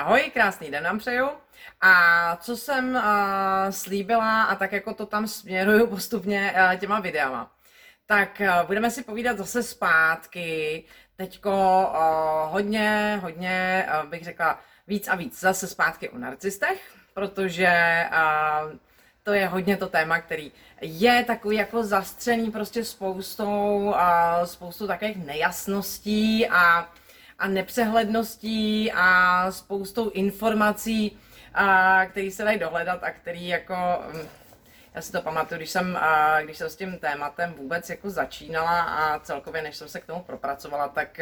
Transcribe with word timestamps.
Ahoj, 0.00 0.30
krásný 0.32 0.70
den 0.70 0.84
vám 0.84 0.98
přeju. 0.98 1.28
A 1.80 2.36
co 2.36 2.56
jsem 2.56 2.94
uh, 2.94 3.02
slíbila 3.70 4.42
a 4.42 4.54
tak 4.54 4.72
jako 4.72 4.94
to 4.94 5.06
tam 5.06 5.28
směruju 5.28 5.86
postupně 5.96 6.54
uh, 6.54 6.76
těma 6.76 7.00
videama, 7.00 7.50
tak 8.06 8.40
uh, 8.40 8.66
budeme 8.66 8.90
si 8.90 9.02
povídat 9.02 9.38
zase 9.38 9.62
zpátky. 9.62 10.84
Teďko 11.16 11.50
uh, 11.50 12.52
hodně, 12.52 13.20
hodně 13.22 13.86
uh, 14.02 14.10
bych 14.10 14.24
řekla 14.24 14.60
víc 14.86 15.08
a 15.08 15.14
víc 15.14 15.40
zase 15.40 15.66
zpátky 15.66 16.08
o 16.08 16.18
narcistech, 16.18 16.94
protože 17.14 18.04
uh, 18.12 18.72
to 19.22 19.32
je 19.32 19.46
hodně 19.46 19.76
to 19.76 19.88
téma, 19.88 20.20
který 20.20 20.52
je 20.80 21.24
takový 21.24 21.56
jako 21.56 21.82
zastřený 21.82 22.50
prostě 22.50 22.84
spoustou, 22.84 23.76
uh, 23.76 24.44
spoustou 24.44 24.86
takových 24.86 25.26
nejasností 25.26 26.48
a 26.48 26.88
a 27.40 27.48
nepřehledností 27.48 28.92
a 28.92 29.46
spoustou 29.52 30.10
informací, 30.10 31.18
a, 31.54 32.06
který 32.06 32.30
se 32.30 32.44
dají 32.44 32.58
dohledat 32.58 33.04
a 33.04 33.10
který 33.10 33.48
jako, 33.48 33.74
mm, 34.12 34.28
já 34.94 35.02
si 35.02 35.12
to 35.12 35.22
pamatuju, 35.22 35.58
když 35.58 35.70
jsem, 35.70 35.98
když 36.44 36.58
jsem 36.58 36.68
s 36.68 36.76
tím 36.76 36.98
tématem 36.98 37.52
vůbec 37.52 37.90
jako 37.90 38.10
začínala 38.10 38.80
a 38.80 39.18
celkově 39.18 39.62
než 39.62 39.76
jsem 39.76 39.88
se 39.88 40.00
k 40.00 40.06
tomu 40.06 40.22
propracovala, 40.22 40.88
tak 40.88 41.20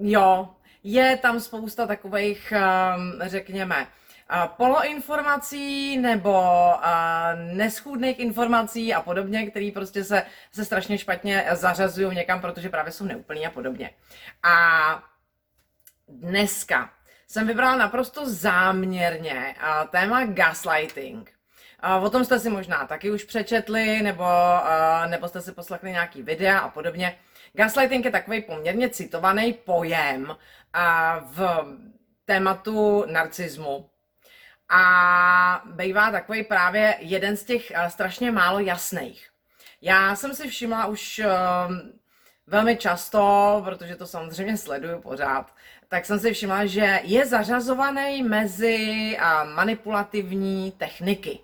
jo, 0.00 0.48
je 0.84 1.16
tam 1.16 1.40
spousta 1.40 1.86
takových, 1.86 2.52
řekněme, 3.20 3.86
poloinformací 4.46 5.98
nebo 5.98 6.42
neschůdných 7.52 8.18
informací 8.18 8.94
a 8.94 9.00
podobně, 9.00 9.50
které 9.50 9.70
prostě 9.74 10.04
se, 10.04 10.22
se 10.52 10.64
strašně 10.64 10.98
špatně 10.98 11.46
zařazují 11.52 12.16
někam, 12.16 12.40
protože 12.40 12.68
právě 12.68 12.92
jsou 12.92 13.04
neúplní 13.04 13.46
a 13.46 13.50
podobně. 13.50 13.90
A 14.42 15.02
dneska 16.08 16.90
jsem 17.26 17.46
vybrala 17.46 17.76
naprosto 17.76 18.30
záměrně 18.30 19.54
téma 19.90 20.24
gaslighting. 20.24 21.32
O 22.02 22.10
tom 22.10 22.24
jste 22.24 22.38
si 22.38 22.50
možná 22.50 22.86
taky 22.86 23.10
už 23.10 23.24
přečetli, 23.24 24.02
nebo, 24.02 24.24
nebo 25.06 25.28
jste 25.28 25.40
si 25.40 25.52
poslechli 25.52 25.90
nějaký 25.90 26.22
videa 26.22 26.58
a 26.58 26.68
podobně. 26.68 27.18
Gaslighting 27.52 28.04
je 28.04 28.10
takový 28.10 28.42
poměrně 28.42 28.88
citovaný 28.88 29.52
pojem 29.52 30.36
v 31.20 31.66
tématu 32.24 33.04
narcismu 33.06 33.90
a 34.68 35.62
bývá 35.66 36.10
takový 36.10 36.44
právě 36.44 36.96
jeden 36.98 37.36
z 37.36 37.44
těch 37.44 37.72
uh, 37.76 37.86
strašně 37.86 38.30
málo 38.30 38.58
jasných. 38.58 39.30
Já 39.82 40.16
jsem 40.16 40.34
si 40.34 40.48
všimla 40.48 40.86
už 40.86 41.18
uh, 41.24 41.76
velmi 42.46 42.76
často, 42.76 43.62
protože 43.64 43.96
to 43.96 44.06
samozřejmě 44.06 44.56
sleduju 44.56 45.00
pořád, 45.00 45.54
tak 45.88 46.06
jsem 46.06 46.20
si 46.20 46.32
všimla, 46.32 46.66
že 46.66 47.00
je 47.02 47.26
zařazovaný 47.26 48.22
mezi 48.22 49.16
uh, 49.18 49.54
manipulativní 49.54 50.72
techniky. 50.72 51.40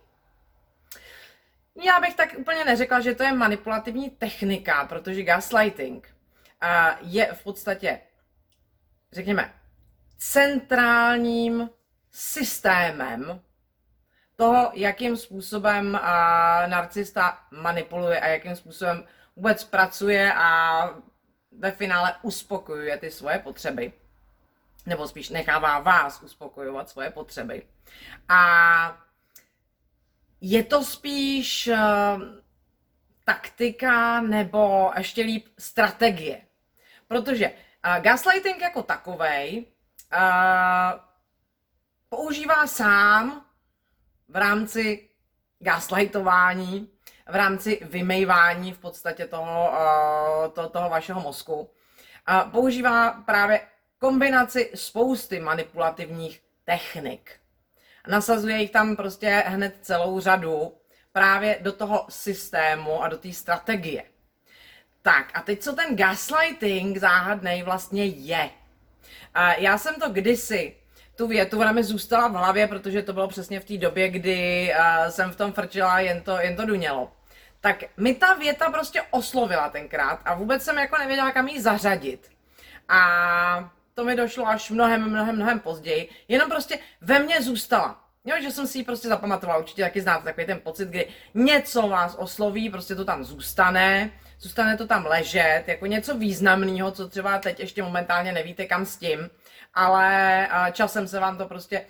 Já 1.84 2.01
bych 2.01 2.14
tak 2.14 2.34
úplně 2.39 2.64
neřekla, 2.64 3.01
že 3.01 3.14
to 3.14 3.23
je 3.23 3.33
manipulativní 3.33 4.11
technika, 4.11 4.84
protože 4.84 5.23
gaslighting 5.23 6.14
uh, 6.62 6.69
je 7.01 7.33
v 7.33 7.45
podstatě, 7.45 8.01
řekněme, 9.12 9.55
centrálním 10.19 11.70
systémem 12.13 13.41
toho, 14.37 14.70
jakým 14.75 15.17
způsobem 15.17 15.92
narcista 16.67 17.39
manipuluje 17.51 18.20
a 18.20 18.27
jakým 18.27 18.57
způsobem 18.57 19.05
vůbec 19.36 19.64
pracuje 19.64 20.35
a 20.35 20.89
ve 21.59 21.70
finále 21.70 22.14
uspokojuje 22.23 22.98
ty 22.98 23.11
svoje 23.11 23.39
potřeby. 23.39 23.92
Nebo 24.86 25.09
spíš 25.09 25.31
nechává 25.31 25.79
vás 25.81 26.23
uspokojovat 26.23 26.89
svoje 26.89 27.11
potřeby. 27.11 27.63
A 28.29 29.03
je 30.41 30.65
to 30.65 30.85
spíš 30.85 31.69
uh, 31.69 31.77
taktika 33.25 34.20
nebo 34.20 34.92
ještě 34.98 35.23
líp 35.23 35.47
strategie. 35.59 36.41
Protože 37.09 37.51
uh, 37.51 38.03
gaslighting 38.03 38.61
jako 38.61 38.83
takovej 38.83 39.67
uh, 40.13 41.01
používá 42.17 42.67
sám 42.67 43.45
v 44.28 44.36
rámci 44.36 45.08
gaslightování, 45.58 46.89
v 47.28 47.34
rámci 47.34 47.80
vymejvání 47.83 48.73
v 48.73 48.78
podstatě 48.78 49.27
toho, 49.27 49.70
uh, 49.70 50.52
to, 50.52 50.68
toho 50.68 50.90
vašeho 50.90 51.20
mozku. 51.20 51.70
A 52.27 52.40
používá 52.40 53.11
právě 53.11 53.61
kombinaci 53.98 54.70
spousty 54.74 55.40
manipulativních 55.40 56.42
technik. 56.64 57.33
Nasazuje 58.08 58.56
jich 58.56 58.70
tam 58.70 58.96
prostě 58.96 59.44
hned 59.46 59.79
celou 59.83 60.20
řadu 60.20 60.74
právě 61.12 61.58
do 61.61 61.73
toho 61.73 62.06
systému 62.08 63.02
a 63.02 63.08
do 63.08 63.18
té 63.18 63.33
strategie. 63.33 64.05
Tak 65.02 65.30
a 65.34 65.42
teď 65.42 65.61
co 65.61 65.73
ten 65.73 65.96
gaslighting 65.96 66.96
záhadný 66.96 67.62
vlastně 67.62 68.06
je? 68.06 68.50
Já 69.58 69.79
jsem 69.79 69.94
to 69.94 70.11
kdysi 70.11 70.82
tu 71.17 71.27
větu, 71.27 71.61
ona 71.61 71.73
mi 71.73 71.84
zůstala 71.84 72.28
v 72.28 72.33
hlavě, 72.33 72.67
protože 72.67 73.02
to 73.02 73.12
bylo 73.12 73.28
přesně 73.28 73.61
v 73.61 73.64
té 73.64 73.78
době, 73.78 74.08
kdy 74.08 74.73
uh, 74.78 75.11
jsem 75.11 75.30
v 75.30 75.36
tom 75.36 75.52
frčila, 75.52 76.00
jen 76.00 76.20
to, 76.20 76.40
jen 76.40 76.56
to 76.56 76.67
dunělo. 76.67 77.12
Tak 77.61 77.84
mi 77.96 78.14
ta 78.14 78.34
věta 78.34 78.70
prostě 78.70 79.02
oslovila 79.11 79.70
tenkrát 79.70 80.20
a 80.24 80.34
vůbec 80.34 80.62
jsem 80.62 80.78
jako 80.78 80.98
nevěděla, 80.98 81.30
kam 81.30 81.48
ji 81.48 81.61
zařadit. 81.61 82.30
A 82.89 83.70
to 83.95 84.05
mi 84.05 84.17
došlo 84.17 84.48
až 84.48 84.70
mnohem, 84.70 85.11
mnohem, 85.11 85.36
mnohem 85.36 85.61
později. 85.61 86.08
Jenom 86.28 86.50
prostě 86.50 86.78
ve 87.00 87.18
mně 87.18 87.42
zůstala. 87.42 88.00
Jo, 88.24 88.36
že 88.42 88.50
jsem 88.50 88.67
si 88.67 88.79
ji 88.79 88.84
prostě 88.84 89.08
zapamatovala, 89.08 89.58
určitě 89.58 89.83
taky 89.83 90.00
znáte 90.00 90.24
takový 90.24 90.46
ten 90.46 90.61
pocit, 90.61 90.89
kdy 90.89 91.08
něco 91.34 91.89
vás 91.89 92.14
osloví, 92.18 92.70
prostě 92.70 92.94
to 92.94 93.05
tam 93.05 93.24
zůstane, 93.24 94.11
zůstane 94.42 94.77
to 94.77 94.86
tam 94.86 95.07
ležet, 95.07 95.64
jako 95.67 95.86
něco 95.86 96.19
významného, 96.19 96.91
co 96.91 97.08
třeba 97.08 97.39
teď 97.39 97.61
ještě 97.61 97.83
momentálně 97.83 98.33
nevíte 98.33 98.67
kam 98.67 98.86
s 98.86 98.97
tím 98.97 99.30
ale 99.75 100.48
časem 100.73 101.08
se 101.08 101.20
vám 101.20 101.39
to 101.39 101.47
prostě 101.47 101.86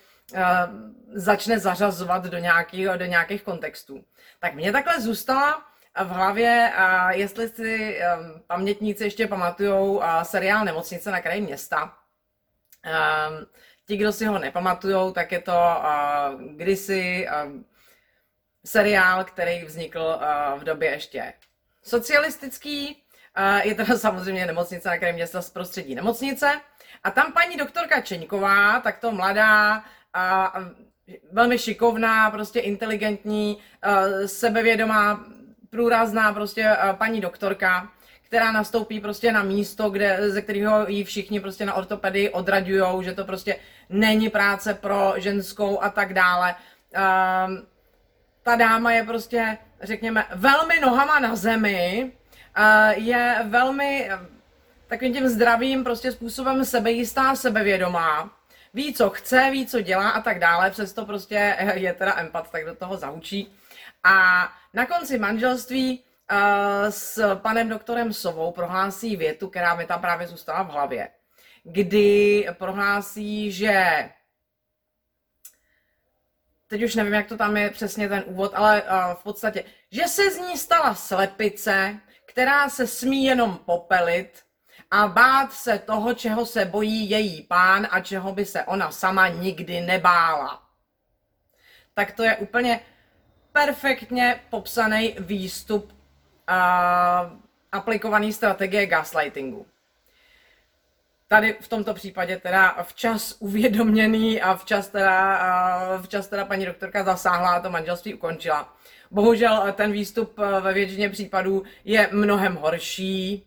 začne 1.12 1.58
zařazovat 1.58 2.24
do 2.24 2.38
nějakých, 2.38 2.86
do 2.86 3.04
nějakých 3.04 3.42
kontextů. 3.42 4.04
Tak 4.40 4.54
mě 4.54 4.72
takhle 4.72 5.00
zůstala 5.00 5.62
v 6.04 6.08
hlavě, 6.08 6.72
jestli 7.10 7.48
si 7.48 8.00
pamětníci 8.46 9.04
ještě 9.04 9.26
pamatují 9.26 10.00
seriál 10.22 10.64
Nemocnice 10.64 11.10
na 11.10 11.20
kraji 11.20 11.40
města. 11.40 11.94
Ti, 13.86 13.96
kdo 13.96 14.12
si 14.12 14.26
ho 14.26 14.38
nepamatují, 14.38 15.12
tak 15.12 15.32
je 15.32 15.40
to 15.40 15.82
kdysi 16.54 17.28
seriál, 18.64 19.24
který 19.24 19.64
vznikl 19.64 20.18
v 20.56 20.64
době 20.64 20.90
ještě 20.90 21.32
socialistický. 21.82 23.02
Je 23.62 23.74
to 23.74 23.84
samozřejmě 23.98 24.46
nemocnice 24.46 24.88
na 24.88 24.98
kraji 24.98 25.12
města 25.12 25.42
z 25.42 25.50
prostředí 25.50 25.94
nemocnice. 25.94 26.60
A 27.04 27.10
tam 27.10 27.32
paní 27.32 27.56
doktorka 27.56 28.00
Čeňková, 28.00 28.80
tak 28.80 28.98
to 28.98 29.12
mladá, 29.12 29.84
a, 30.14 30.54
velmi 31.32 31.58
šikovná, 31.58 32.30
prostě 32.30 32.60
inteligentní, 32.60 33.58
sebevědomá, 34.26 35.24
průrazná 35.70 36.32
prostě 36.32 36.76
paní 36.92 37.20
doktorka, 37.20 37.88
která 38.22 38.52
nastoupí 38.52 39.00
prostě 39.00 39.32
na 39.32 39.42
místo, 39.42 39.90
kde, 39.90 40.30
ze 40.30 40.42
kterého 40.42 40.88
jí 40.88 41.04
všichni 41.04 41.40
prostě 41.40 41.66
na 41.66 41.74
ortopedii 41.74 42.30
odraďují, 42.30 43.04
že 43.04 43.12
to 43.12 43.24
prostě 43.24 43.56
není 43.88 44.30
práce 44.30 44.74
pro 44.74 45.14
ženskou 45.16 45.82
a 45.82 45.90
tak 45.90 46.14
dále. 46.14 46.54
Ta 48.42 48.56
dáma 48.56 48.92
je 48.92 49.04
prostě, 49.04 49.58
řekněme, 49.82 50.24
velmi 50.34 50.80
nohama 50.80 51.18
na 51.18 51.36
zemi, 51.36 52.12
je 52.94 53.36
velmi 53.44 54.10
takovým 54.86 55.12
tím 55.12 55.28
zdravým 55.28 55.84
prostě 55.84 56.12
způsobem 56.12 56.64
sebejistá, 56.64 57.34
sebevědomá, 57.34 58.30
ví, 58.74 58.94
co 58.94 59.10
chce, 59.10 59.48
ví, 59.50 59.66
co 59.66 59.80
dělá 59.80 60.10
a 60.10 60.20
tak 60.20 60.38
dále, 60.38 60.70
přesto 60.70 61.06
prostě 61.06 61.56
je 61.74 61.92
teda 61.92 62.18
empat, 62.18 62.50
tak 62.50 62.64
do 62.64 62.74
toho 62.74 62.96
zaučí. 62.96 63.56
A 64.04 64.48
na 64.74 64.86
konci 64.86 65.18
manželství 65.18 66.00
uh, 66.00 66.36
s 66.88 67.36
panem 67.36 67.68
doktorem 67.68 68.12
Sovou 68.12 68.52
prohlásí 68.52 69.16
větu, 69.16 69.48
která 69.48 69.74
mi 69.74 69.86
tam 69.86 70.00
právě 70.00 70.26
zůstala 70.26 70.62
v 70.62 70.70
hlavě, 70.70 71.08
kdy 71.64 72.46
prohlásí, 72.58 73.52
že 73.52 74.08
teď 76.72 76.82
už 76.82 76.94
nevím, 76.94 77.12
jak 77.12 77.26
to 77.26 77.36
tam 77.36 77.56
je 77.56 77.70
přesně 77.70 78.08
ten 78.08 78.24
úvod, 78.26 78.52
ale 78.54 78.82
uh, 78.82 79.14
v 79.14 79.22
podstatě, 79.22 79.64
že 79.90 80.08
se 80.08 80.30
z 80.30 80.38
ní 80.38 80.56
stala 80.58 80.94
slepice, 80.94 82.00
která 82.26 82.68
se 82.68 82.86
smí 82.86 83.24
jenom 83.24 83.56
popelit 83.56 84.42
a 84.90 85.08
bát 85.08 85.52
se 85.52 85.78
toho, 85.78 86.14
čeho 86.14 86.46
se 86.46 86.64
bojí 86.64 87.10
její 87.10 87.42
pán 87.42 87.88
a 87.90 88.00
čeho 88.00 88.32
by 88.32 88.44
se 88.44 88.64
ona 88.64 88.90
sama 88.90 89.28
nikdy 89.28 89.80
nebála. 89.80 90.62
Tak 91.94 92.12
to 92.12 92.22
je 92.22 92.36
úplně 92.36 92.80
perfektně 93.52 94.40
popsaný 94.50 95.16
výstup 95.18 95.92
a 96.46 97.36
aplikovaný 97.72 98.32
strategie 98.32 98.86
gaslightingu. 98.86 99.66
Tady 101.32 101.56
v 101.60 101.68
tomto 101.68 101.94
případě 101.94 102.36
teda 102.36 102.76
včas 102.82 103.36
uvědoměný 103.38 104.42
a 104.42 104.54
včas 104.54 104.88
teda, 104.88 105.38
včas 106.02 106.28
teda 106.28 106.44
paní 106.44 106.66
doktorka 106.66 107.04
zasáhla 107.04 107.50
a 107.50 107.60
to 107.60 107.70
manželství 107.70 108.14
ukončila. 108.14 108.76
Bohužel 109.10 109.72
ten 109.72 109.92
výstup 109.92 110.38
ve 110.60 110.72
většině 110.72 111.08
případů 111.08 111.62
je 111.84 112.08
mnohem 112.12 112.56
horší, 112.56 113.46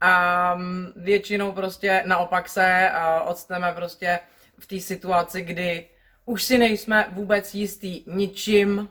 a 0.00 0.58
většinou 0.96 1.52
prostě 1.52 2.02
naopak 2.06 2.48
se 2.48 2.90
odstneme 3.24 3.72
prostě 3.72 4.18
v 4.58 4.66
té 4.66 4.80
situaci, 4.80 5.42
kdy 5.42 5.88
už 6.24 6.42
si 6.42 6.58
nejsme 6.58 7.08
vůbec 7.12 7.54
jistý 7.54 8.04
ničím, 8.06 8.88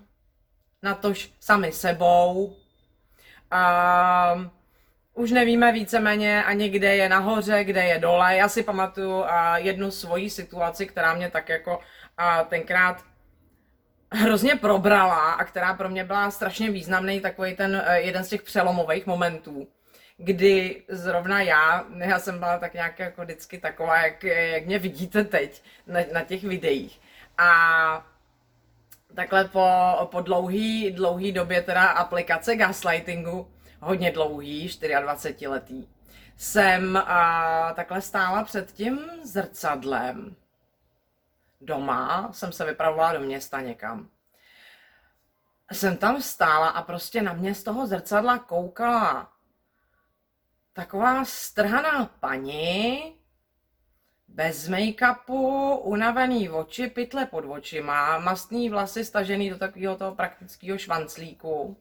natož 0.83 1.31
sami 1.39 1.71
sebou. 1.71 2.55
A 3.51 4.51
už 5.13 5.31
nevíme 5.31 5.71
víceméně 5.71 6.43
ani 6.43 6.69
kde 6.69 6.95
je 6.95 7.09
nahoře, 7.09 7.63
kde 7.63 7.83
je 7.83 7.99
dole. 7.99 8.35
Já 8.35 8.49
si 8.49 8.63
pamatuju 8.63 9.23
a 9.23 9.57
jednu 9.57 9.91
svoji 9.91 10.29
situaci, 10.29 10.85
která 10.85 11.13
mě 11.13 11.31
tak 11.31 11.49
jako 11.49 11.79
a 12.17 12.43
tenkrát 12.43 13.03
hrozně 14.11 14.55
probrala 14.55 15.31
a 15.31 15.43
která 15.43 15.73
pro 15.73 15.89
mě 15.89 16.03
byla 16.03 16.31
strašně 16.31 16.71
významný, 16.71 17.21
takový 17.21 17.55
ten 17.55 17.83
e, 17.85 18.01
jeden 18.01 18.23
z 18.23 18.29
těch 18.29 18.41
přelomových 18.41 19.05
momentů 19.05 19.67
kdy 20.19 20.83
zrovna 20.87 21.41
já, 21.41 21.85
já 21.97 22.19
jsem 22.19 22.39
byla 22.39 22.57
tak 22.57 22.73
nějak 22.73 22.99
jako 22.99 23.21
vždycky 23.21 23.57
taková, 23.57 24.01
jak, 24.01 24.23
jak 24.23 24.65
mě 24.65 24.79
vidíte 24.79 25.23
teď 25.23 25.63
na, 25.87 25.99
na 26.13 26.21
těch 26.21 26.43
videích. 26.43 27.01
A 27.37 28.05
takhle 29.15 29.45
po, 29.45 29.67
po 30.05 30.21
dlouhý, 30.21 30.91
dlouhý 30.91 31.31
době 31.31 31.61
teda 31.61 31.85
aplikace 31.87 32.55
gaslightingu, 32.55 33.51
hodně 33.79 34.11
dlouhý, 34.11 34.69
24 35.01 35.47
letý, 35.47 35.87
jsem 36.37 36.97
a, 36.97 37.73
takhle 37.73 38.01
stála 38.01 38.43
před 38.43 38.71
tím 38.71 38.99
zrcadlem. 39.23 40.35
Doma 41.61 42.29
jsem 42.31 42.51
se 42.51 42.65
vypravovala 42.65 43.13
do 43.13 43.19
města 43.19 43.61
někam. 43.61 44.09
Jsem 45.71 45.97
tam 45.97 46.21
stála 46.21 46.67
a 46.69 46.81
prostě 46.81 47.21
na 47.21 47.33
mě 47.33 47.55
z 47.55 47.63
toho 47.63 47.87
zrcadla 47.87 48.37
koukala 48.37 49.31
taková 50.73 51.25
strhaná 51.25 52.05
paní, 52.19 53.15
bez 54.27 54.69
make-upu, 54.69 55.77
unavený 55.77 56.49
oči, 56.49 56.87
pytle 56.87 57.25
pod 57.25 57.45
očima, 57.45 58.19
mastný 58.19 58.69
vlasy 58.69 59.05
stažený 59.05 59.49
do 59.49 59.57
takového 59.57 59.95
toho 59.95 60.15
praktického 60.15 60.77
švanclíku. 60.77 61.77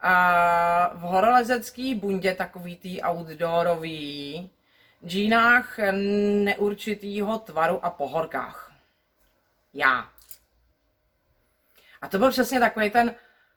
A 0.00 0.88
v 0.94 1.00
horolezecký 1.00 1.94
bundě 1.94 2.34
takový 2.34 2.76
tý 2.76 3.02
outdoorový, 3.02 4.50
džínách 5.06 5.78
neurčitýho 6.44 7.38
tvaru 7.38 7.84
a 7.84 7.90
pohorkách. 7.90 8.72
Já. 9.74 10.10
A 12.00 12.08
to 12.08 12.18
byl 12.18 12.30
přesně 12.30 12.60
takový 12.60 12.90
ten 12.90 13.14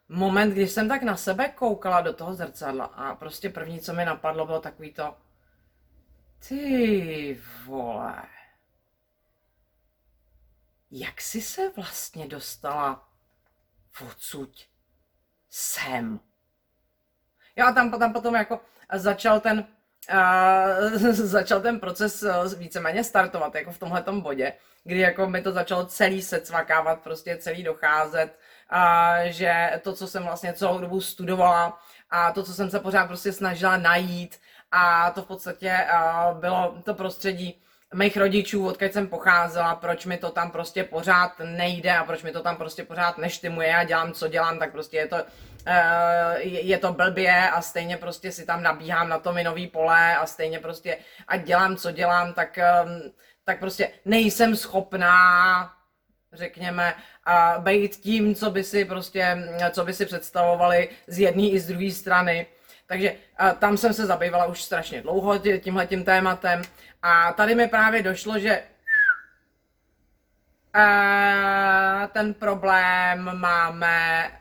moment, 0.10 0.52
když 0.52 0.72
jsem 0.72 0.90
tak 0.90 1.04
na 1.04 1.18
sebe 1.18 1.50
koukala 1.50 2.02
do 2.02 2.14
toho 2.14 2.34
zrcadla 2.34 2.86
a 2.86 3.16
prostě 3.16 3.50
první, 3.50 3.80
co 3.80 3.94
mi 3.94 4.06
napadlo, 4.06 4.46
bylo 4.46 4.60
takový 4.60 4.94
to 4.94 5.18
ty 6.48 7.42
vole, 7.66 8.24
jak 10.92 11.22
jsi 11.22 11.42
se 11.42 11.70
vlastně 11.70 12.28
dostala 12.28 13.10
odsuť 14.06 14.68
sem? 15.50 16.20
Jo 17.56 17.66
a 17.68 17.72
tam, 17.72 17.92
tam 17.92 18.14
potom 18.14 18.36
jako 18.36 18.60
začal 18.94 19.40
ten, 19.40 19.66
uh, 20.14 20.98
začal 21.12 21.62
ten 21.62 21.80
proces 21.80 22.24
uh, 22.24 22.54
víceméně 22.54 23.04
startovat, 23.04 23.56
jako 23.56 23.72
v 23.72 23.80
tomhle 23.80 24.04
bodě, 24.12 24.54
kdy 24.84 25.00
jako 25.00 25.28
mi 25.28 25.42
to 25.42 25.52
začalo 25.52 25.86
celý 25.86 26.22
se 26.22 26.42
cvakávat, 26.42 27.00
prostě 27.00 27.38
celý 27.38 27.64
docházet, 27.64 28.40
a 28.70 29.14
že 29.26 29.72
to, 29.82 29.94
co 29.94 30.08
jsem 30.08 30.24
vlastně 30.24 30.54
celou 30.54 30.80
dobu 30.80 31.02
studovala 31.02 31.80
a 32.10 32.32
to, 32.32 32.44
co 32.44 32.54
jsem 32.54 32.70
se 32.70 32.80
pořád 32.80 33.08
prostě 33.08 33.34
snažila 33.34 33.78
najít 33.78 34.40
a 34.72 35.12
to 35.12 35.22
v 35.22 35.28
podstatě 35.28 35.88
bylo 36.40 36.76
to 36.84 36.94
prostředí 36.94 37.62
mých 37.94 38.18
rodičů, 38.18 38.68
odkud 38.68 38.94
jsem 38.94 39.08
pocházela, 39.08 39.76
proč 39.76 40.06
mi 40.06 40.18
to 40.18 40.30
tam 40.30 40.52
prostě 40.52 40.84
pořád 40.84 41.32
nejde 41.44 41.98
a 41.98 42.04
proč 42.04 42.24
mi 42.24 42.32
to 42.32 42.42
tam 42.42 42.58
prostě 42.58 42.84
pořád 42.84 43.18
neštimuje 43.18 43.76
a 43.76 43.84
dělám, 43.84 44.14
co 44.14 44.28
dělám, 44.28 44.60
tak 44.60 44.72
prostě 44.72 44.98
je 44.98 45.08
to, 45.08 45.18
je 46.44 46.78
to 46.78 46.94
blbě 46.94 47.50
a 47.50 47.62
stejně 47.62 47.98
prostě 47.98 48.32
si 48.32 48.46
tam 48.46 48.64
nabíhám 48.64 49.10
na 49.10 49.20
to 49.20 49.34
minový 49.34 49.68
pole 49.68 50.18
a 50.18 50.26
stejně 50.26 50.60
prostě 50.60 50.98
a 51.28 51.38
dělám, 51.38 51.76
co 51.76 51.92
dělám, 51.92 52.34
tak, 52.34 52.60
tak 53.44 53.60
prostě 53.60 53.90
nejsem 54.06 54.56
schopná 54.56 55.74
řekněme, 56.34 56.94
a 57.26 57.56
být 57.60 57.96
tím, 57.96 58.36
co 58.36 58.52
by 58.52 58.64
si 58.64 58.86
prostě, 58.86 59.38
co 59.72 59.86
by 59.86 59.94
si 59.94 60.06
představovali 60.06 60.90
z 61.08 61.20
jedné 61.20 61.44
i 61.44 61.60
z 61.60 61.68
druhé 61.68 61.92
strany. 61.92 62.46
Takže 62.86 63.16
a 63.38 63.52
tam 63.52 63.78
jsem 63.78 63.94
se 63.94 64.06
zabývala 64.06 64.46
už 64.46 64.64
strašně 64.64 65.02
dlouho 65.02 65.40
tímhle 65.60 65.88
tím 65.88 66.04
tématem 66.04 66.62
a 67.02 67.34
tady 67.34 67.56
mi 67.56 67.68
právě 67.68 68.04
došlo, 68.04 68.40
že 68.40 68.64
a 70.74 72.08
ten 72.08 72.34
problém 72.34 73.30
máme 73.34 74.32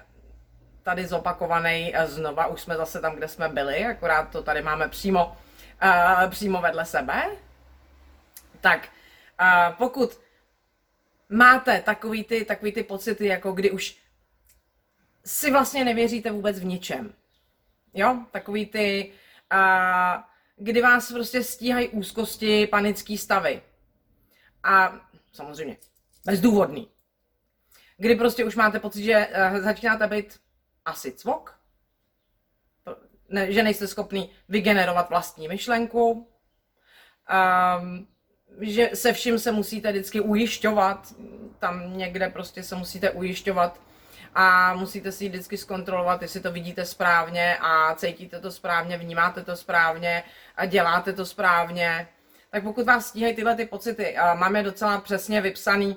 tady 0.91 1.07
zopakovaný 1.07 1.95
znova, 2.07 2.47
už 2.47 2.61
jsme 2.61 2.77
zase 2.77 3.01
tam, 3.01 3.17
kde 3.17 3.29
jsme 3.29 3.49
byli, 3.49 3.85
akorát 3.85 4.31
to 4.31 4.43
tady 4.43 4.63
máme 4.63 4.89
přímo, 4.89 5.37
uh, 5.83 6.31
přímo 6.31 6.61
vedle 6.61 6.87
sebe. 6.87 7.31
Tak 8.61 8.89
uh, 9.41 9.75
pokud 9.77 10.21
máte 11.29 11.81
takový 11.81 12.25
ty, 12.25 12.45
takový 12.45 12.73
ty 12.73 12.83
pocity, 12.83 13.27
jako 13.27 13.53
kdy 13.53 13.71
už 13.71 13.99
si 15.25 15.51
vlastně 15.51 15.85
nevěříte 15.85 16.31
vůbec 16.31 16.61
v 16.61 16.65
ničem. 16.65 17.15
Jo, 17.95 18.19
takový 18.31 18.67
ty, 18.67 19.13
a, 19.51 20.29
kdy 20.57 20.83
vás 20.83 21.13
prostě 21.13 21.43
stíhají 21.43 21.89
úzkosti, 21.89 22.67
panický 22.67 23.19
stavy. 23.19 23.63
A 24.63 25.01
samozřejmě 25.33 25.77
bezdůvodný. 26.25 26.91
Kdy 27.97 28.15
prostě 28.15 28.45
už 28.45 28.57
máte 28.57 28.81
pocit, 28.81 29.05
že 29.05 29.29
uh, 29.53 29.59
začínáte 29.59 30.07
být 30.07 30.41
asi 30.85 31.13
cvok, 31.13 31.61
ne, 33.29 33.53
že 33.53 33.63
nejste 33.63 33.87
schopný 33.87 34.31
vygenerovat 34.49 35.11
vlastní 35.11 35.49
myšlenku, 35.49 36.11
um, 36.11 38.07
že 38.61 38.91
se 38.95 39.13
vším 39.13 39.39
se 39.39 39.53
musíte 39.53 39.91
vždycky 39.91 40.21
ujišťovat, 40.21 41.15
tam 41.59 41.99
někde 41.99 42.29
prostě 42.29 42.63
se 42.63 42.77
musíte 42.77 43.11
ujišťovat 43.11 43.81
a 44.35 44.75
musíte 44.75 45.13
si 45.13 45.29
vždycky 45.29 45.57
zkontrolovat, 45.57 46.23
jestli 46.23 46.41
to 46.41 46.53
vidíte 46.53 46.85
správně 46.85 47.57
a 47.61 47.95
cítíte 47.95 48.41
to 48.41 48.53
správně, 48.53 48.99
vnímáte 48.99 49.45
to 49.45 49.57
správně 49.57 50.23
a 50.57 50.67
děláte 50.67 51.13
to 51.13 51.27
správně. 51.27 52.09
Tak 52.51 52.63
pokud 52.63 52.87
vás 52.87 53.07
stíhají 53.07 53.35
tyhle 53.35 53.55
ty 53.55 53.67
pocity, 53.67 54.17
máme 54.35 54.63
docela 54.63 55.01
přesně 55.01 55.41
vypsaný, 55.41 55.97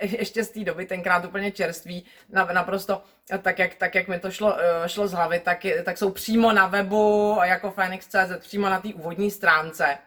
ještě 0.00 0.44
z 0.44 0.50
té 0.50 0.60
doby, 0.64 0.86
tenkrát 0.86 1.24
úplně 1.24 1.52
čerství, 1.52 2.04
naprosto 2.52 3.02
tak 3.42 3.58
jak, 3.58 3.74
tak, 3.74 3.94
jak 3.94 4.08
mi 4.08 4.18
to 4.18 4.30
šlo, 4.30 4.52
uh, 4.52 4.58
šlo 4.86 5.08
z 5.08 5.12
hlavy, 5.12 5.40
tak, 5.40 5.58
tak 5.84 5.98
jsou 5.98 6.10
přímo 6.10 6.52
na 6.52 6.66
webu 6.66 7.38
jako 7.44 7.70
Phoenix.cz, 7.70 8.38
přímo 8.38 8.68
na 8.68 8.80
té 8.80 8.88
úvodní 8.88 9.30
stránce 9.30 9.98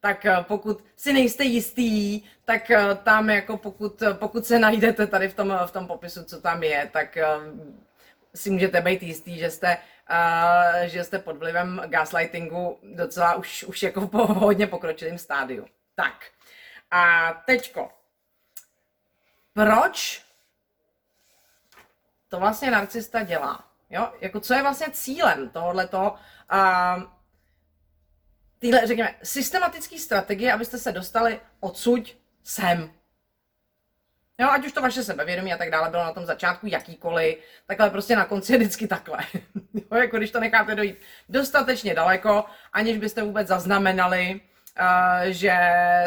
tak 0.00 0.26
eh, 0.26 0.36
pokud 0.42 0.84
si 0.96 1.12
nejste 1.12 1.44
jistý, 1.44 2.22
tak 2.44 2.70
eh, 2.70 2.94
tam 2.94 3.30
jako 3.30 3.56
pokud, 3.56 4.02
eh, 4.02 4.14
pokud 4.14 4.46
se 4.46 4.58
najdete 4.58 5.06
tady 5.06 5.28
v 5.28 5.34
tom, 5.34 5.58
v 5.66 5.70
tom 5.70 5.86
popisu, 5.86 6.24
co 6.24 6.40
tam 6.40 6.62
je, 6.62 6.90
tak 6.92 7.18
si 8.34 8.50
můžete 8.50 8.80
být 8.80 9.02
jistý, 9.02 9.38
že 9.38 9.50
jste, 9.50 9.76
uh, 10.10 10.86
že 10.86 11.04
jste 11.04 11.18
pod 11.18 11.36
vlivem 11.36 11.82
gaslightingu 11.86 12.78
docela 12.82 13.34
už, 13.34 13.64
už 13.64 13.82
jako 13.82 14.08
po 14.08 14.26
hodně 14.26 14.66
pokročilém 14.66 15.18
stádiu. 15.18 15.66
Tak. 15.94 16.14
A 16.90 17.32
teďko. 17.46 17.88
Proč 19.52 20.24
to 22.28 22.40
vlastně 22.40 22.70
narcista 22.70 23.22
dělá? 23.22 23.64
Jo? 23.90 24.12
Jako 24.20 24.40
co 24.40 24.54
je 24.54 24.62
vlastně 24.62 24.86
cílem 24.90 25.48
tohoto 25.48 26.14
uh, 26.52 27.02
tyhle, 28.58 28.86
řekněme, 28.86 29.14
systematické 29.22 29.98
strategie, 29.98 30.52
abyste 30.52 30.78
se 30.78 30.92
dostali 30.92 31.40
odsud 31.60 32.16
sem. 32.44 32.90
Jo, 34.38 34.48
ať 34.50 34.66
už 34.66 34.72
to 34.72 34.82
vaše 34.82 35.02
sebevědomí 35.02 35.52
a 35.52 35.56
tak 35.56 35.70
dále 35.70 35.90
bylo 35.90 36.04
na 36.04 36.12
tom 36.12 36.26
začátku 36.26 36.66
jakýkoliv, 36.66 37.38
takhle 37.66 37.90
prostě 37.90 38.16
na 38.16 38.24
konci 38.24 38.52
je 38.52 38.58
vždycky 38.58 38.86
takhle. 38.86 39.18
jo, 39.74 39.96
jako 39.96 40.16
když 40.16 40.30
to 40.30 40.40
necháte 40.40 40.74
dojít 40.74 40.98
dostatečně 41.28 41.94
daleko, 41.94 42.44
aniž 42.72 42.98
byste 42.98 43.22
vůbec 43.22 43.48
zaznamenali, 43.48 44.40
že 45.24 45.58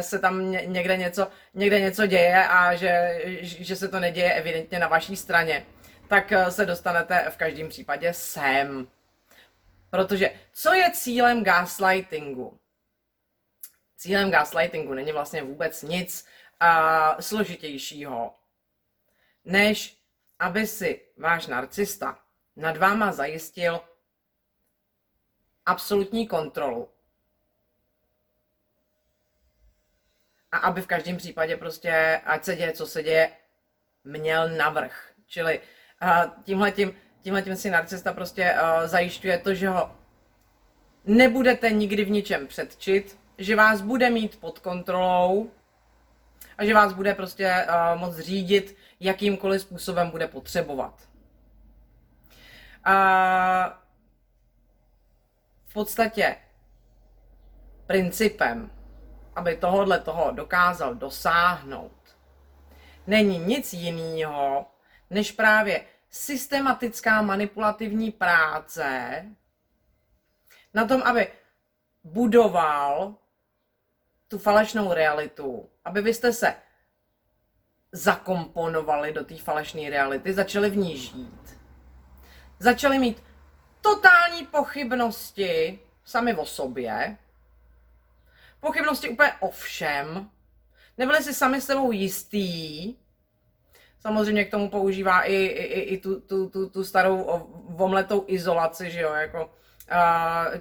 se 0.02 0.20
tam 0.20 0.52
někde 0.52 0.98
něco, 0.98 1.28
někde 1.54 1.80
něco 1.80 2.06
děje 2.06 2.48
a 2.48 2.76
že, 2.76 3.22
že 3.42 3.76
se 3.76 3.88
to 3.88 4.00
neděje 4.00 4.34
evidentně 4.34 4.80
na 4.80 4.88
vaší 4.88 5.16
straně, 5.16 5.66
tak 6.08 6.32
uh, 6.32 6.48
se 6.48 6.66
dostanete 6.66 7.30
v 7.30 7.38
každém 7.38 7.70
případě 7.70 8.14
sem. 8.14 8.88
Protože 9.90 10.32
co 10.54 10.74
je 10.74 10.92
cílem 10.92 11.44
gaslightingu? 11.44 12.60
Cílem 13.98 14.32
gaslightingu 14.32 14.94
není 14.94 15.12
vlastně 15.12 15.44
vůbec 15.44 15.82
nic 15.82 16.26
uh, 16.62 17.20
složitějšího, 17.20 18.36
než 19.46 19.98
aby 20.40 20.68
si 20.68 21.02
váš 21.18 21.48
narcista 21.48 22.20
nad 22.56 22.78
váma 22.78 23.12
zajistil 23.12 23.82
absolutní 25.66 26.28
kontrolu. 26.28 26.90
A 30.54 30.58
aby 30.58 30.82
v 30.82 30.88
každém 30.88 31.18
případě 31.18 31.58
prostě, 31.58 32.22
ať 32.26 32.44
se 32.44 32.56
děje, 32.56 32.72
co 32.72 32.88
se 32.88 33.04
děje, 33.04 33.30
měl 34.04 34.50
navrh. 34.50 35.12
Čili 35.28 35.60
uh, 36.04 36.44
tímhletím, 36.44 36.94
tímhletím 37.22 37.56
si 37.56 37.70
narcista 37.70 38.14
prostě 38.14 38.54
uh, 38.54 38.88
zajišťuje 38.88 39.38
to, 39.38 39.54
že 39.54 39.70
ho 39.70 39.96
nebudete 41.06 41.72
nikdy 41.72 42.06
v 42.06 42.10
ničem 42.10 42.48
předčit, 42.48 43.20
že 43.38 43.56
vás 43.56 43.82
bude 43.82 44.10
mít 44.10 44.40
pod 44.40 44.60
kontrolou 44.60 45.52
a 46.58 46.66
že 46.66 46.74
vás 46.74 46.94
bude 46.94 47.14
prostě 47.14 47.68
uh, 47.70 48.00
moc 48.00 48.18
řídit, 48.18 48.78
jakýmkoliv 49.00 49.62
způsobem 49.62 50.10
bude 50.12 50.28
potřebovat. 50.28 51.10
A 52.84 53.84
v 55.66 55.74
podstatě 55.74 56.36
principem, 57.88 58.83
aby 59.36 59.58
tohohle 59.58 60.00
toho 60.00 60.32
dokázal 60.32 60.96
dosáhnout, 60.96 62.18
není 63.08 63.38
nic 63.40 63.74
jiného, 63.74 64.66
než 65.10 65.32
právě 65.32 65.86
systematická 66.10 67.22
manipulativní 67.22 68.12
práce 68.12 69.26
na 70.74 70.86
tom, 70.88 71.02
aby 71.02 71.28
budoval 72.04 73.16
tu 74.28 74.38
falešnou 74.38 74.94
realitu, 74.94 75.70
aby 75.86 76.02
vy 76.02 76.14
jste 76.14 76.34
se 76.34 76.56
zakomponovali 77.92 79.14
do 79.14 79.24
té 79.24 79.38
falešné 79.38 79.90
reality, 79.90 80.34
začali 80.34 80.70
v 80.70 80.78
ní 80.78 80.98
žít, 80.98 81.60
začali 82.60 83.00
mít 83.00 83.24
totální 83.82 84.46
pochybnosti 84.46 85.80
sami 86.06 86.36
o 86.36 86.46
sobě, 86.46 87.18
pochybnosti 88.64 89.10
úplně 89.10 89.32
o 89.40 89.52
všem, 89.52 90.30
nebyli 90.98 91.24
si 91.24 91.34
sami 91.34 91.62
sebou 91.62 91.92
jistý, 91.92 92.96
samozřejmě 94.00 94.46
k 94.46 94.52
tomu 94.52 94.70
používá 94.70 95.22
i, 95.22 95.36
i, 95.36 95.82
i 95.82 95.98
tu, 95.98 96.22
tu, 96.22 96.50
tu, 96.50 96.70
tu 96.70 96.84
starou 96.84 97.48
vomletou 97.70 98.24
izolaci, 98.28 98.92
že 98.92 99.02
jo, 99.02 99.14
jako 99.14 99.50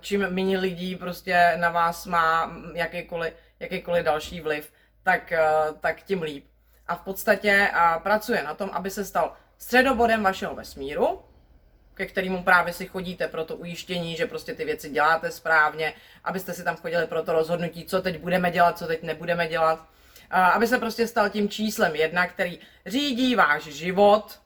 čím 0.00 0.26
méně 0.30 0.58
lidí 0.58 0.96
prostě 0.96 1.52
na 1.56 1.70
vás 1.70 2.06
má 2.06 2.56
jakýkoliv, 2.74 3.34
jakýkoliv 3.60 4.04
další 4.04 4.40
vliv, 4.40 4.72
tak, 5.02 5.32
tak 5.80 6.02
tím 6.02 6.22
líp. 6.22 6.46
A 6.86 6.96
v 6.96 7.00
podstatě 7.00 7.70
pracuje 8.02 8.42
na 8.42 8.54
tom, 8.54 8.70
aby 8.72 8.90
se 8.90 9.04
stal 9.04 9.32
středobodem 9.58 10.22
vašeho 10.22 10.54
vesmíru, 10.54 11.22
ke 11.94 12.06
kterému 12.06 12.42
právě 12.42 12.72
si 12.72 12.86
chodíte 12.86 13.28
pro 13.28 13.44
to 13.44 13.56
ujištění, 13.56 14.16
že 14.16 14.26
prostě 14.26 14.54
ty 14.54 14.64
věci 14.64 14.90
děláte 14.90 15.30
správně, 15.30 15.94
abyste 16.24 16.54
si 16.54 16.64
tam 16.64 16.76
chodili 16.76 17.06
pro 17.06 17.22
to 17.22 17.32
rozhodnutí, 17.32 17.84
co 17.84 18.02
teď 18.02 18.18
budeme 18.18 18.50
dělat, 18.50 18.78
co 18.78 18.86
teď 18.86 19.02
nebudeme 19.02 19.48
dělat, 19.48 19.88
aby 20.30 20.66
se 20.66 20.78
prostě 20.78 21.06
stal 21.06 21.30
tím 21.30 21.48
číslem 21.48 21.96
jedna, 21.96 22.26
který 22.26 22.58
řídí 22.86 23.34
váš 23.34 23.62
život 23.62 24.40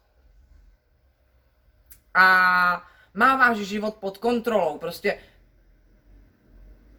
a 2.15 2.83
má 3.15 3.37
váš 3.37 3.57
život 3.57 3.95
pod 3.95 4.19
kontrolou. 4.19 4.79
Prostě, 4.79 5.19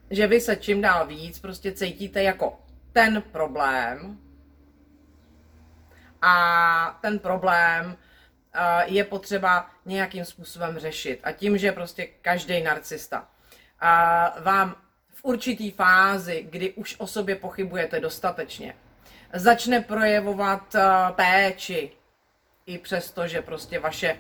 že 0.10 0.28
vy 0.28 0.42
se 0.42 0.56
čím 0.56 0.82
dál 0.82 1.08
víc 1.08 1.40
prostě 1.40 1.72
cítíte 1.72 2.24
jako 2.24 2.60
ten 2.94 3.22
problém 3.22 4.20
a 6.22 7.00
ten 7.02 7.20
problém 7.20 7.98
je 8.86 9.04
potřeba 9.04 9.70
nějakým 9.86 10.26
způsobem 10.26 10.80
řešit. 10.80 11.20
A 11.24 11.32
tím, 11.32 11.58
že 11.58 11.72
prostě 11.72 12.08
každý 12.22 12.64
narcista. 12.64 13.28
Vám 14.42 14.76
v 15.14 15.26
určitý 15.26 15.72
fázi, 15.72 16.48
kdy 16.50 16.74
už 16.74 16.96
o 16.98 17.08
sobě 17.08 17.36
pochybujete 17.36 18.00
dostatečně, 18.00 18.76
začne 19.34 19.82
projevovat 19.82 20.76
péči, 21.16 21.92
i 22.66 22.78
přesto, 22.78 23.28
že 23.28 23.42
prostě 23.42 23.80
vaše, 23.80 24.18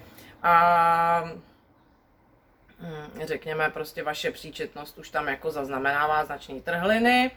hm, 2.79 3.21
řekněme, 3.23 3.69
prostě 3.69 4.03
vaše 4.03 4.31
příčetnost 4.31 4.97
už 4.97 5.09
tam 5.09 5.27
jako 5.27 5.51
zaznamenává 5.51 6.25
značný 6.25 6.61
trhliny. 6.61 7.31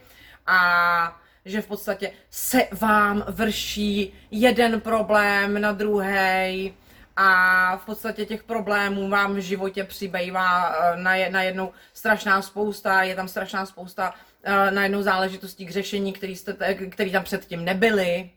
A 0.47 1.21
že 1.45 1.63
v 1.63 1.67
podstatě 1.67 2.13
se 2.31 2.69
vám 2.73 3.25
vrší 3.29 4.15
jeden 4.31 4.81
problém 4.81 5.61
na 5.61 5.73
druhý 5.73 6.75
a 7.17 7.77
v 7.77 7.85
podstatě 7.87 8.27
těch 8.27 8.43
problémů 8.43 9.09
vám 9.09 9.35
v 9.35 9.39
životě 9.39 9.85
přibývá 9.85 10.75
eh, 10.75 10.97
na, 11.31 11.43
jednou 11.43 11.73
strašná 11.93 12.43
spousta, 12.43 13.03
je 13.03 13.15
tam 13.15 13.29
strašná 13.29 13.67
spousta 13.67 14.15
eh, 14.43 14.71
na 14.71 14.83
jednou 14.83 15.03
záležitostí 15.03 15.67
k 15.67 15.71
řešení, 15.71 16.13
který, 16.13 16.37
jste, 16.37 16.75
který 16.91 17.13
tam 17.13 17.25
předtím 17.25 17.65
nebyly. 17.65 18.31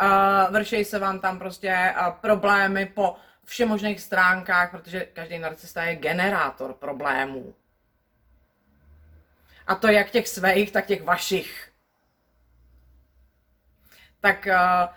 Eh, 0.00 0.50
vršejí 0.50 0.84
se 0.84 0.98
vám 0.98 1.20
tam 1.20 1.38
prostě 1.38 1.94
problémy 2.20 2.86
po 2.86 3.16
všemožných 3.44 4.00
stránkách, 4.00 4.70
protože 4.70 5.00
každý 5.00 5.38
narcista 5.38 5.82
je 5.82 5.96
generátor 5.96 6.72
problémů. 6.74 7.54
A 9.66 9.74
to 9.74 9.88
jak 9.88 10.10
těch 10.10 10.28
svých, 10.28 10.72
tak 10.72 10.86
těch 10.86 11.02
vašich. 11.02 11.70
Tak 14.20 14.46
uh, 14.46 14.94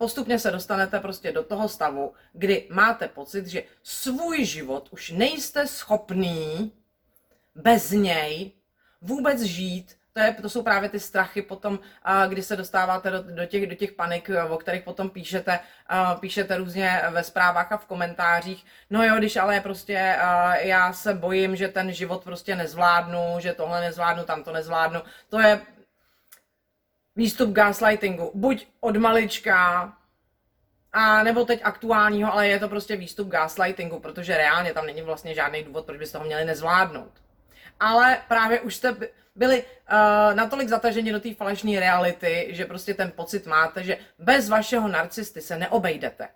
postupně 0.00 0.38
se 0.38 0.50
dostanete 0.50 1.00
prostě 1.00 1.32
do 1.32 1.42
toho 1.42 1.68
stavu, 1.68 2.12
kdy 2.32 2.68
máte 2.70 3.08
pocit, 3.08 3.46
že 3.46 3.62
svůj 3.82 4.44
život 4.44 4.88
už 4.90 5.10
nejste 5.10 5.66
schopný 5.66 6.72
bez 7.54 7.90
něj 7.90 8.52
vůbec 9.00 9.40
žít. 9.40 9.96
To, 10.12 10.20
je, 10.20 10.36
to 10.42 10.50
jsou 10.50 10.62
právě 10.62 10.88
ty 10.88 11.00
strachy 11.00 11.42
potom, 11.42 11.78
kdy 12.28 12.42
se 12.42 12.56
dostáváte 12.56 13.10
do, 13.10 13.22
do, 13.22 13.46
těch, 13.46 13.66
do 13.66 13.74
těch 13.74 13.92
panik, 13.92 14.30
o 14.48 14.56
kterých 14.56 14.82
potom 14.82 15.10
píšete, 15.10 15.60
píšete 16.20 16.56
různě 16.56 17.02
ve 17.10 17.22
zprávách 17.24 17.72
a 17.72 17.76
v 17.76 17.86
komentářích. 17.86 18.64
No 18.90 19.04
jo, 19.04 19.16
když 19.18 19.36
ale 19.36 19.60
prostě 19.60 20.16
já 20.60 20.92
se 20.92 21.14
bojím, 21.14 21.56
že 21.56 21.68
ten 21.68 21.92
život 21.92 22.24
prostě 22.24 22.56
nezvládnu, 22.56 23.36
že 23.38 23.52
tohle 23.52 23.80
nezvládnu, 23.80 24.24
tamto 24.24 24.52
nezvládnu. 24.52 25.00
To 25.28 25.40
je 25.40 25.60
výstup 27.16 27.50
gaslightingu. 27.50 28.30
Buď 28.34 28.66
od 28.80 28.96
malička, 28.96 29.92
a 30.92 31.22
nebo 31.22 31.44
teď 31.44 31.60
aktuálního, 31.64 32.32
ale 32.32 32.48
je 32.48 32.58
to 32.58 32.68
prostě 32.68 32.96
výstup 32.96 33.28
gaslightingu, 33.28 33.98
protože 33.98 34.36
reálně 34.36 34.72
tam 34.72 34.86
není 34.86 35.02
vlastně 35.02 35.34
žádný 35.34 35.62
důvod, 35.62 35.86
proč 35.86 35.98
byste 35.98 36.18
ho 36.18 36.24
měli 36.24 36.44
nezvládnout. 36.44 37.12
Ale 37.80 38.22
právě 38.28 38.60
už 38.60 38.74
jste 38.74 38.96
byli 39.34 39.62
uh, 39.62 40.34
natolik 40.34 40.68
zataženi 40.68 41.12
do 41.12 41.20
té 41.20 41.34
falešné 41.34 41.80
reality, 41.80 42.48
že 42.50 42.64
prostě 42.64 42.94
ten 42.94 43.10
pocit 43.10 43.46
máte, 43.46 43.82
že 43.82 43.98
bez 44.18 44.48
vašeho 44.48 44.88
narcisty 44.88 45.40
se 45.40 45.56
neobejdete. 45.58 46.28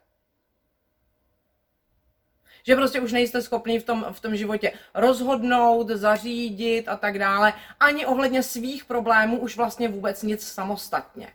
Že 2.66 2.76
prostě 2.76 3.00
už 3.00 3.12
nejste 3.12 3.42
schopni 3.42 3.78
v 3.78 3.84
tom, 3.84 4.06
v 4.12 4.20
tom 4.20 4.36
životě 4.36 4.72
rozhodnout, 4.94 5.88
zařídit 5.88 6.88
a 6.88 6.96
tak 6.96 7.18
dále. 7.18 7.52
Ani 7.80 8.06
ohledně 8.06 8.42
svých 8.42 8.84
problémů 8.84 9.38
už 9.38 9.56
vlastně 9.56 9.88
vůbec 9.88 10.22
nic 10.22 10.46
samostatně. 10.46 11.28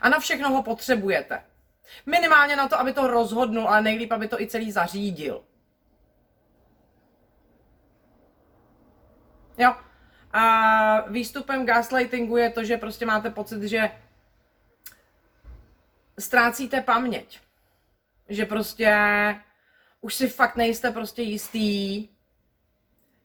A 0.00 0.08
na 0.08 0.18
všechno 0.18 0.50
ho 0.50 0.62
potřebujete. 0.62 1.44
Minimálně 2.06 2.56
na 2.56 2.68
to, 2.68 2.80
aby 2.80 2.92
to 2.92 3.06
rozhodnul, 3.06 3.68
ale 3.68 3.82
nejlíp, 3.82 4.12
aby 4.12 4.28
to 4.28 4.40
i 4.40 4.46
celý 4.46 4.72
zařídil. 4.72 5.44
Jo. 9.58 9.76
A 10.32 11.10
výstupem 11.10 11.66
gaslightingu 11.66 12.36
je 12.36 12.50
to, 12.50 12.64
že 12.64 12.76
prostě 12.76 13.06
máte 13.06 13.30
pocit, 13.30 13.62
že 13.62 13.90
ztrácíte 16.18 16.80
paměť. 16.80 17.40
Že 18.28 18.46
prostě 18.46 18.96
už 20.02 20.14
si 20.14 20.28
fakt 20.28 20.56
nejste 20.56 20.90
prostě 20.90 21.22
jistý, 21.22 22.08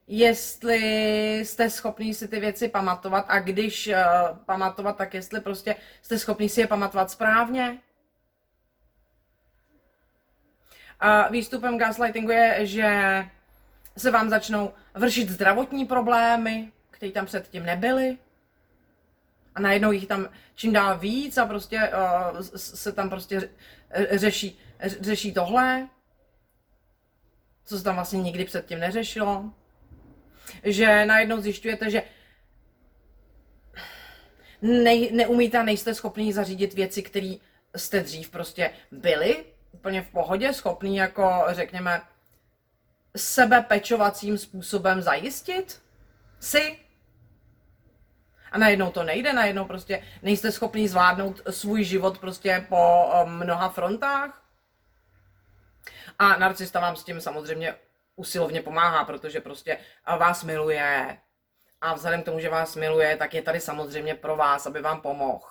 jestli 0.06 0.80
jste 1.38 1.70
schopný 1.70 2.14
si 2.14 2.28
ty 2.28 2.40
věci 2.40 2.68
pamatovat 2.68 3.24
a 3.28 3.38
když 3.38 3.88
uh, 3.88 3.94
pamatovat, 4.44 4.96
tak 4.96 5.14
jestli 5.14 5.40
prostě 5.40 5.76
jste 6.02 6.18
schopný 6.18 6.48
si 6.48 6.60
je 6.60 6.66
pamatovat 6.66 7.10
správně. 7.10 7.78
A 11.00 11.28
výstupem 11.28 11.78
gaslightingu 11.78 12.30
je, 12.30 12.66
že 12.66 12.88
se 13.96 14.10
vám 14.10 14.30
začnou 14.30 14.72
vršit 14.94 15.28
zdravotní 15.28 15.84
problémy, 15.86 16.72
které 16.90 17.12
tam 17.12 17.26
předtím 17.26 17.66
nebyly. 17.66 18.18
A 19.54 19.60
najednou 19.60 19.92
jich 19.92 20.06
tam 20.06 20.28
čím 20.54 20.72
dál 20.72 20.98
víc 20.98 21.38
a 21.38 21.46
prostě 21.46 21.90
uh, 22.32 22.40
se 22.56 22.92
tam 22.92 23.10
prostě 23.10 23.50
řeší, 24.12 24.58
řeší 24.80 25.34
tohle, 25.34 25.88
co 27.68 27.78
se 27.78 27.84
tam 27.84 27.94
vlastně 27.94 28.22
nikdy 28.22 28.44
předtím 28.44 28.78
neřešilo. 28.78 29.44
Že 30.62 31.06
najednou 31.06 31.40
zjišťujete, 31.40 31.90
že 31.90 32.02
ne, 34.62 34.94
neumíte 35.12 35.58
a 35.58 35.62
nejste 35.62 35.94
schopný 35.94 36.32
zařídit 36.32 36.74
věci, 36.74 37.02
které 37.02 37.34
jste 37.76 38.00
dřív 38.00 38.30
prostě 38.30 38.70
byli 38.90 39.44
úplně 39.72 40.02
v 40.02 40.08
pohodě, 40.08 40.52
schopný 40.52 40.96
jako, 40.96 41.44
řekněme, 41.48 42.00
sebepečovacím 43.16 44.38
způsobem 44.38 45.02
zajistit 45.02 45.82
si. 46.40 46.78
A 48.52 48.58
najednou 48.58 48.90
to 48.90 49.02
nejde, 49.02 49.32
najednou 49.32 49.64
prostě 49.64 50.02
nejste 50.22 50.52
schopný 50.52 50.88
zvládnout 50.88 51.40
svůj 51.50 51.84
život 51.84 52.18
prostě 52.18 52.66
po 52.68 53.10
eh, 53.12 53.24
mnoha 53.24 53.68
frontách. 53.68 54.47
A 56.18 56.36
narcista 56.36 56.80
vám 56.80 56.96
s 56.96 57.04
tím 57.04 57.20
samozřejmě 57.20 57.74
usilovně 58.16 58.62
pomáhá, 58.62 59.04
protože 59.04 59.40
prostě 59.40 59.78
vás 60.18 60.44
miluje. 60.44 61.18
A 61.80 61.94
vzhledem 61.94 62.22
k 62.22 62.24
tomu, 62.24 62.40
že 62.40 62.48
vás 62.48 62.76
miluje, 62.76 63.16
tak 63.16 63.34
je 63.34 63.42
tady 63.42 63.60
samozřejmě 63.60 64.14
pro 64.14 64.36
vás, 64.36 64.66
aby 64.66 64.80
vám 64.80 65.00
pomohl. 65.00 65.46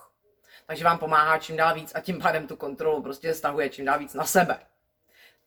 Takže 0.66 0.84
vám 0.84 0.98
pomáhá 0.98 1.38
čím 1.38 1.58
dál 1.58 1.76
víc 1.76 1.92
a 1.96 2.00
tím 2.00 2.20
pádem 2.20 2.48
tu 2.48 2.56
kontrolu 2.56 3.04
prostě 3.04 3.34
stahuje 3.34 3.70
čím 3.70 3.86
dál 3.86 4.00
víc 4.00 4.14
na 4.14 4.26
sebe. 4.26 4.60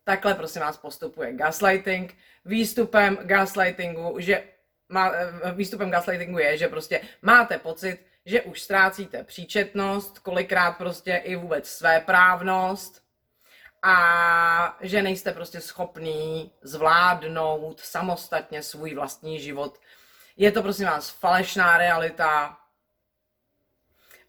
Takhle 0.05 0.35
prosím 0.35 0.63
vás 0.63 0.77
postupuje 0.77 1.33
gaslighting. 1.33 2.19
Výstupem 2.45 3.19
gaslightingu, 3.23 4.21
že 4.21 4.45
má, 4.89 5.13
výstupem 5.55 5.91
gaslightingu 5.91 6.39
je, 6.39 6.59
že 6.59 6.69
prostě 6.69 7.01
máte 7.23 7.59
pocit, 7.59 8.07
že 8.27 8.43
už 8.43 8.63
ztrácíte 8.63 9.25
příčetnost, 9.25 10.19
kolikrát 10.19 10.73
prostě 10.73 11.17
i 11.17 11.37
vůbec 11.37 11.69
své 11.69 12.01
právnost 12.01 13.10
a 13.83 14.77
že 14.81 15.03
nejste 15.03 15.33
prostě 15.33 15.61
schopný 15.61 16.53
zvládnout 16.63 17.81
samostatně 17.81 18.63
svůj 18.63 18.95
vlastní 18.95 19.41
život. 19.41 19.81
Je 20.37 20.53
to 20.53 20.63
prosím 20.63 20.87
vás 20.87 21.11
falešná 21.11 21.79
realita, 21.79 22.57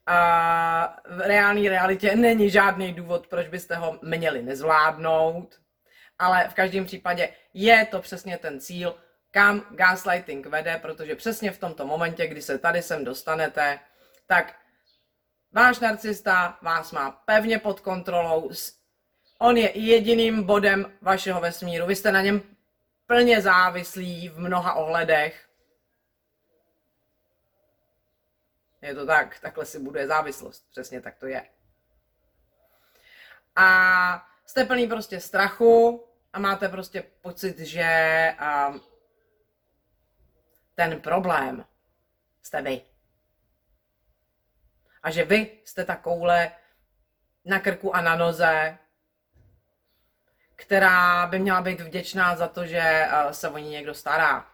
a 0.05 0.97
v 1.09 1.19
reálné 1.19 1.69
realitě 1.69 2.15
není 2.15 2.49
žádný 2.49 2.93
důvod, 2.93 3.27
proč 3.27 3.47
byste 3.47 3.75
ho 3.75 3.99
měli 4.01 4.41
nezvládnout, 4.41 5.59
ale 6.19 6.47
v 6.49 6.53
každém 6.53 6.85
případě 6.85 7.29
je 7.53 7.85
to 7.85 8.01
přesně 8.01 8.37
ten 8.37 8.59
cíl, 8.59 8.95
kam 9.31 9.65
gaslighting 9.69 10.45
vede, 10.45 10.79
protože 10.81 11.15
přesně 11.15 11.51
v 11.51 11.57
tomto 11.57 11.87
momentě, 11.87 12.27
kdy 12.27 12.41
se 12.41 12.57
tady 12.57 12.81
sem 12.81 13.05
dostanete, 13.05 13.79
tak 14.27 14.55
váš 15.51 15.79
narcista 15.79 16.57
vás 16.61 16.91
má 16.91 17.11
pevně 17.11 17.59
pod 17.59 17.79
kontrolou, 17.79 18.49
on 19.41 19.57
je 19.57 19.77
jediným 19.77 20.43
bodem 20.43 20.93
vašeho 21.01 21.41
vesmíru, 21.41 21.85
vy 21.85 21.95
jste 21.95 22.11
na 22.11 22.21
něm 22.21 22.41
plně 23.05 23.41
závislí 23.41 24.29
v 24.29 24.39
mnoha 24.39 24.73
ohledech 24.73 25.51
Je 28.81 28.95
to 28.95 29.05
tak, 29.05 29.39
takhle 29.39 29.65
si 29.65 29.79
buduje 29.79 30.07
závislost. 30.07 30.69
Přesně 30.71 31.01
tak 31.01 31.17
to 31.17 31.27
je. 31.27 31.49
A 33.55 34.27
jste 34.45 34.65
plný 34.65 34.87
prostě 34.87 35.19
strachu 35.19 36.05
a 36.33 36.39
máte 36.39 36.69
prostě 36.69 37.03
pocit, 37.21 37.59
že 37.59 37.87
um, 38.69 38.81
ten 40.75 41.01
problém 41.01 41.65
jste 42.41 42.61
vy. 42.61 42.81
A 45.03 45.11
že 45.11 45.25
vy 45.25 45.59
jste 45.65 45.85
ta 45.85 45.95
koule 45.95 46.51
na 47.45 47.59
krku 47.59 47.95
a 47.95 48.01
na 48.01 48.15
noze, 48.15 48.77
která 50.61 51.27
by 51.27 51.39
měla 51.39 51.61
být 51.61 51.81
vděčná 51.81 52.35
za 52.35 52.47
to, 52.47 52.65
že 52.65 53.07
uh, 53.25 53.31
se 53.31 53.49
o 53.49 53.57
ní 53.57 53.69
někdo 53.69 53.93
stará. 53.93 54.45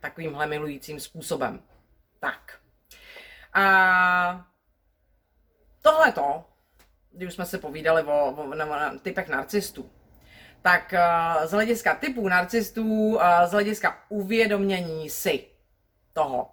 Takovýmhle 0.00 0.46
milujícím 0.46 1.00
způsobem. 1.00 1.62
Tak. 2.20 2.58
A 3.52 4.46
tohleto, 5.82 6.44
když 7.12 7.34
jsme 7.34 7.46
se 7.46 7.58
povídali 7.58 8.02
o, 8.02 8.24
o, 8.26 8.44
o, 8.44 8.98
typech 9.02 9.28
narcistů, 9.28 9.90
tak 10.62 10.92
uh, 10.92 11.46
z 11.46 11.52
hlediska 11.52 11.94
typů 11.94 12.28
narcistů, 12.28 13.14
uh, 13.14 13.22
z 13.44 13.52
hlediska 13.52 14.04
uvědomění 14.08 15.10
si 15.10 15.46
toho, 16.12 16.50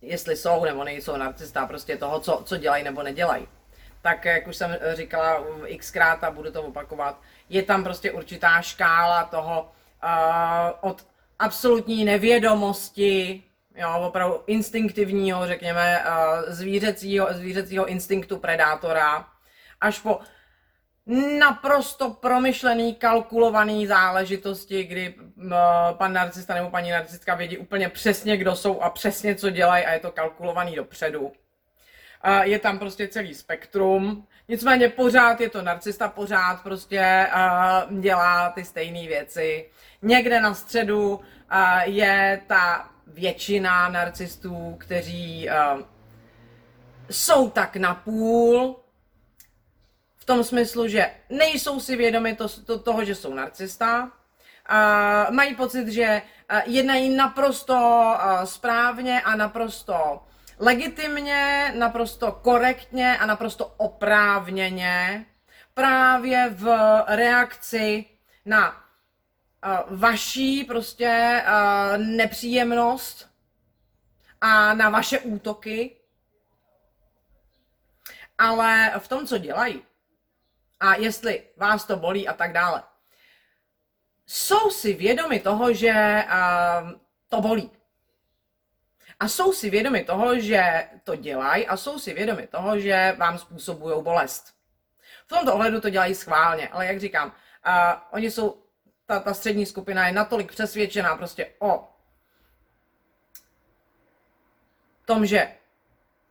jestli 0.00 0.36
jsou 0.36 0.64
nebo 0.64 0.84
nejsou 0.84 1.16
narcista, 1.16 1.66
prostě 1.66 1.96
toho, 1.96 2.20
co, 2.20 2.42
co 2.46 2.56
dělají 2.56 2.84
nebo 2.84 3.02
nedělají. 3.02 3.48
Tak, 4.02 4.24
jak 4.24 4.46
už 4.46 4.56
jsem 4.56 4.78
říkala 4.94 5.44
xkrát 5.78 6.24
a 6.24 6.30
budu 6.30 6.52
to 6.52 6.62
opakovat, 6.62 7.20
je 7.48 7.62
tam 7.62 7.84
prostě 7.84 8.12
určitá 8.12 8.62
škála 8.62 9.24
toho 9.24 9.62
uh, 9.62 10.90
od 10.90 11.06
absolutní 11.38 12.04
nevědomosti, 12.04 13.42
jo, 13.76 14.04
opravdu 14.06 14.42
instinktivního, 14.46 15.46
řekněme, 15.46 16.04
eh, 16.04 16.52
zvířecího, 16.52 17.28
zvířecího 17.30 17.86
instinktu 17.86 18.38
predátora, 18.38 19.28
až 19.80 19.98
po 19.98 20.20
naprosto 21.38 22.10
promyšlený, 22.10 22.94
kalkulovaný 22.94 23.86
záležitosti, 23.86 24.84
kdy 24.84 25.14
uh, 25.14 25.52
pan 25.92 26.12
narcista 26.12 26.54
nebo 26.54 26.70
paní 26.70 26.90
narcistka 26.90 27.34
vědí 27.34 27.58
úplně 27.58 27.88
přesně, 27.88 28.36
kdo 28.36 28.56
jsou 28.56 28.80
a 28.80 28.90
přesně, 28.90 29.34
co 29.34 29.50
dělají 29.50 29.84
a 29.84 29.92
je 29.92 30.00
to 30.00 30.12
kalkulovaný 30.12 30.74
dopředu. 30.74 31.32
Uh, 32.26 32.40
je 32.42 32.58
tam 32.58 32.78
prostě 32.78 33.08
celý 33.08 33.34
spektrum, 33.34 34.26
nicméně 34.48 34.88
pořád 34.88 35.40
je 35.40 35.50
to 35.50 35.62
narcista, 35.62 36.08
pořád 36.08 36.62
prostě 36.62 37.26
dělá 38.00 38.50
ty 38.50 38.64
stejné 38.64 39.08
věci. 39.08 39.70
Někde 40.02 40.40
na 40.40 40.54
středu 40.54 41.20
je 41.84 42.42
ta 42.46 42.90
většina 43.06 43.88
narcistů, 43.88 44.76
kteří 44.80 45.48
jsou 47.10 47.50
tak 47.50 47.76
napůl, 47.76 48.76
v 50.16 50.24
tom 50.24 50.44
smyslu, 50.44 50.88
že 50.88 51.10
nejsou 51.30 51.80
si 51.80 51.96
vědomi 51.96 52.34
to, 52.34 52.48
to, 52.48 52.78
toho, 52.78 53.04
že 53.04 53.14
jsou 53.14 53.34
narcista, 53.34 54.02
uh, 54.02 55.34
mají 55.34 55.54
pocit, 55.54 55.88
že 55.88 56.22
jednají 56.64 57.16
naprosto 57.16 58.16
správně 58.44 59.20
a 59.20 59.36
naprosto 59.36 60.22
legitimně, 60.62 61.72
naprosto 61.78 62.32
korektně 62.32 63.18
a 63.18 63.26
naprosto 63.26 63.66
oprávněně 63.66 65.26
právě 65.74 66.50
v 66.50 66.76
reakci 67.06 68.04
na 68.44 68.84
vaší 69.90 70.64
prostě 70.64 71.42
nepříjemnost 71.96 73.30
a 74.40 74.74
na 74.74 74.90
vaše 74.90 75.18
útoky, 75.18 75.96
ale 78.38 78.92
v 78.98 79.08
tom, 79.08 79.26
co 79.26 79.38
dělají 79.38 79.82
a 80.80 80.94
jestli 80.94 81.42
vás 81.56 81.84
to 81.84 81.96
bolí 81.96 82.28
a 82.28 82.32
tak 82.32 82.52
dále, 82.52 82.82
jsou 84.26 84.70
si 84.70 84.92
vědomi 84.92 85.40
toho, 85.40 85.72
že 85.72 86.24
to 87.28 87.40
bolí. 87.40 87.70
A 89.22 89.28
jsou 89.28 89.52
si 89.52 89.70
vědomi 89.70 90.04
toho, 90.04 90.40
že 90.40 90.88
to 91.04 91.16
dělají 91.16 91.66
a 91.66 91.76
jsou 91.76 91.98
si 91.98 92.14
vědomi 92.14 92.46
toho, 92.46 92.78
že 92.78 93.14
vám 93.18 93.38
způsobují 93.38 94.02
bolest. 94.02 94.54
V 95.26 95.28
tomto 95.28 95.54
ohledu 95.54 95.80
to 95.80 95.90
dělají 95.90 96.14
schválně, 96.14 96.68
ale 96.68 96.86
jak 96.86 97.00
říkám, 97.00 97.28
uh, 97.28 97.72
oni 98.10 98.30
jsou 98.30 98.62
ta, 99.06 99.20
ta 99.20 99.34
střední 99.34 99.66
skupina 99.66 100.06
je 100.06 100.12
natolik 100.12 100.52
přesvědčená 100.52 101.16
prostě 101.16 101.52
o 101.58 101.88
tom, 105.04 105.26
že 105.26 105.52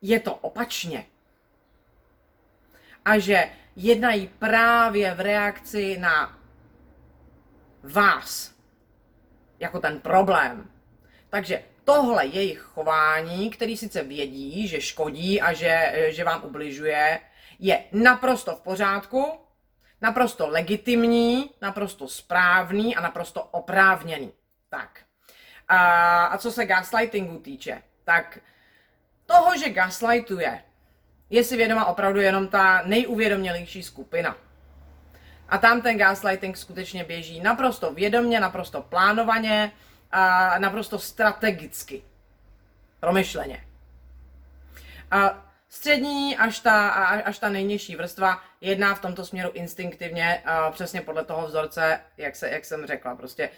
je 0.02 0.20
to 0.20 0.34
opačně 0.34 1.06
a 3.04 3.18
že 3.18 3.50
jednají 3.76 4.28
právě 4.38 5.14
v 5.14 5.20
reakci 5.20 5.98
na 5.98 6.38
vás 7.82 8.54
jako 9.58 9.80
ten 9.80 10.00
problém. 10.00 10.70
Takže 11.28 11.71
tohle 11.84 12.26
jejich 12.26 12.58
chování, 12.58 13.50
který 13.50 13.76
sice 13.76 14.02
vědí, 14.02 14.68
že 14.68 14.80
škodí 14.80 15.40
a 15.40 15.52
že, 15.52 15.92
že 16.08 16.24
vám 16.24 16.44
ubližuje, 16.44 17.20
je 17.58 17.84
naprosto 17.92 18.56
v 18.56 18.60
pořádku, 18.60 19.32
naprosto 20.00 20.48
legitimní, 20.48 21.50
naprosto 21.60 22.08
správný 22.08 22.96
a 22.96 23.00
naprosto 23.00 23.42
oprávněný. 23.42 24.32
Tak. 24.68 25.00
A, 25.68 26.24
a 26.24 26.38
co 26.38 26.52
se 26.52 26.66
gaslightingu 26.66 27.38
týče, 27.38 27.82
tak 28.04 28.38
toho, 29.26 29.58
že 29.58 29.70
gaslightuje, 29.70 30.62
je 31.30 31.44
si 31.44 31.56
vědoma 31.56 31.84
opravdu 31.84 32.20
jenom 32.20 32.48
ta 32.48 32.82
nejuvědomělejší 32.84 33.82
skupina. 33.82 34.36
A 35.48 35.58
tam 35.58 35.80
ten 35.82 35.98
gaslighting 35.98 36.56
skutečně 36.56 37.04
běží 37.04 37.40
naprosto 37.40 37.92
vědomně, 37.92 38.40
naprosto 38.40 38.82
plánovaně, 38.82 39.72
a 40.12 40.58
naprosto 40.58 40.98
strategicky. 40.98 42.02
Promyšleně. 43.00 43.64
A 45.10 45.52
Střední 45.72 46.36
až 46.36 46.60
ta, 46.60 46.88
až 47.04 47.38
ta 47.38 47.48
nejnižší 47.48 47.96
vrstva 47.96 48.42
jedná 48.60 48.94
v 48.94 49.00
tomto 49.00 49.24
směru 49.24 49.50
instinktivně, 49.54 50.42
přesně 50.70 51.00
podle 51.00 51.24
toho 51.24 51.46
vzorce, 51.46 52.00
jak, 52.16 52.36
se, 52.36 52.50
jak 52.50 52.64
jsem 52.64 52.86
řekla. 52.86 53.14
Prostě 53.16 53.50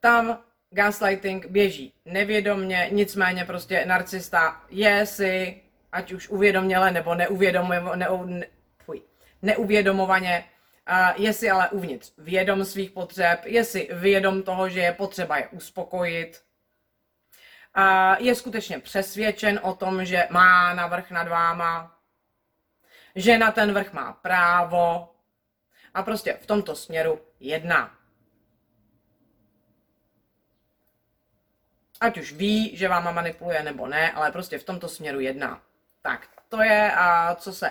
tam 0.00 0.38
gaslighting 0.70 1.46
běží 1.46 1.92
nevědomně, 2.04 2.88
nicméně 2.92 3.44
prostě 3.44 3.84
narcista 3.86 4.60
je 4.70 5.06
si, 5.06 5.62
ať 5.92 6.12
už 6.12 6.28
uvědoměle 6.28 6.90
nebo 6.90 7.14
neuvědomuje, 7.14 7.80
ne, 7.94 8.08
ne, 8.24 8.48
neuvědomovaně, 9.42 10.44
je 11.16 11.32
si 11.32 11.50
ale 11.50 11.68
uvnitř 11.68 12.12
vědom 12.18 12.64
svých 12.64 12.90
potřeb, 12.90 13.40
je 13.44 13.64
si 13.64 13.88
vědom 13.92 14.42
toho, 14.42 14.68
že 14.68 14.80
je 14.80 14.92
potřeba 14.92 15.38
je 15.38 15.48
uspokojit, 15.48 16.42
je 18.18 18.34
skutečně 18.34 18.78
přesvědčen 18.78 19.60
o 19.62 19.74
tom, 19.74 20.04
že 20.04 20.28
má 20.30 20.74
navrh 20.74 21.10
nad 21.10 21.28
váma, 21.28 21.98
že 23.14 23.38
na 23.38 23.52
ten 23.52 23.72
vrch 23.74 23.92
má 23.92 24.12
právo 24.12 25.14
a 25.94 26.02
prostě 26.02 26.32
v 26.32 26.46
tomto 26.46 26.76
směru 26.76 27.20
jedná. 27.40 27.98
Ať 32.00 32.18
už 32.18 32.32
ví, 32.32 32.76
že 32.76 32.88
váma 32.88 33.10
manipuluje 33.10 33.62
nebo 33.62 33.86
ne, 33.86 34.12
ale 34.12 34.32
prostě 34.32 34.58
v 34.58 34.64
tomto 34.64 34.88
směru 34.88 35.20
jedná. 35.20 35.62
Tak, 36.02 36.28
to 36.48 36.62
je, 36.62 36.92
a 36.92 37.34
co 37.34 37.52
se 37.52 37.70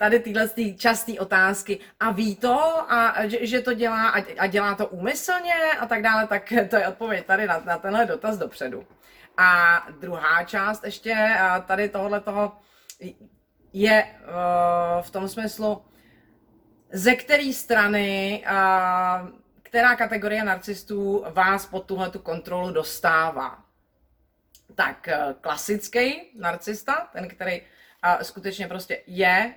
tady 0.00 0.20
tyhle 0.20 0.48
ty 0.48 0.74
časté 0.74 1.12
otázky 1.20 1.78
a 2.00 2.10
ví 2.10 2.36
to, 2.36 2.56
a 2.92 3.26
že, 3.26 3.46
že 3.46 3.60
to 3.60 3.74
dělá 3.74 4.08
a, 4.08 4.24
a 4.38 4.46
dělá 4.46 4.74
to 4.74 4.86
úmyslně 4.86 5.54
a 5.80 5.86
tak 5.86 6.02
dále, 6.02 6.26
tak 6.26 6.52
to 6.70 6.76
je 6.76 6.88
odpověď 6.88 7.26
tady 7.26 7.46
na, 7.46 7.62
na 7.64 7.78
tenhle 7.78 8.06
dotaz 8.06 8.38
dopředu. 8.38 8.86
A 9.36 9.82
druhá 10.00 10.44
část 10.44 10.84
ještě 10.84 11.36
tady 11.66 11.88
tohle 11.88 12.20
toho 12.20 12.52
je 13.72 14.04
uh, 14.04 15.02
v 15.02 15.10
tom 15.10 15.28
smyslu, 15.28 15.84
ze 16.92 17.14
které 17.14 17.52
strany, 17.52 18.44
uh, 18.50 19.28
která 19.62 19.96
kategorie 19.96 20.44
narcistů 20.44 21.24
vás 21.30 21.66
pod 21.66 21.86
tuhle 21.86 22.10
tu 22.10 22.18
kontrolu 22.18 22.72
dostává. 22.72 23.64
Tak 24.74 25.08
uh, 25.08 25.32
klasický 25.40 26.30
narcista, 26.38 27.08
ten, 27.12 27.28
který 27.28 27.60
uh, 27.60 28.22
skutečně 28.22 28.68
prostě 28.68 29.02
je 29.06 29.54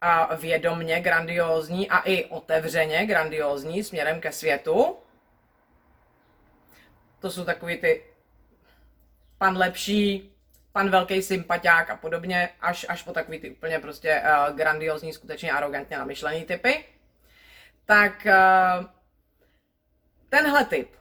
a 0.00 0.34
vědomně 0.34 1.00
grandiózní 1.00 1.90
a 1.90 1.98
i 1.98 2.24
otevřeně 2.24 3.06
grandiózní 3.06 3.84
směrem 3.84 4.20
ke 4.20 4.32
světu. 4.32 4.96
To 7.18 7.30
jsou 7.30 7.44
takový 7.44 7.76
ty 7.76 8.04
pan 9.38 9.56
lepší, 9.56 10.32
pan 10.72 10.90
velký 10.90 11.22
sympatiák 11.22 11.90
a 11.90 11.96
podobně, 11.96 12.48
až, 12.60 12.86
až 12.88 13.02
po 13.02 13.12
takový 13.12 13.38
ty 13.38 13.50
úplně 13.50 13.78
prostě 13.78 14.22
uh, 14.22 14.56
grandiozní, 14.56 15.12
skutečně 15.12 15.52
arrogantně 15.52 15.98
namyšlený 15.98 16.44
typy. 16.44 16.84
Tak 17.84 18.26
uh, 18.26 18.86
tenhle 20.28 20.64
typ 20.64 20.96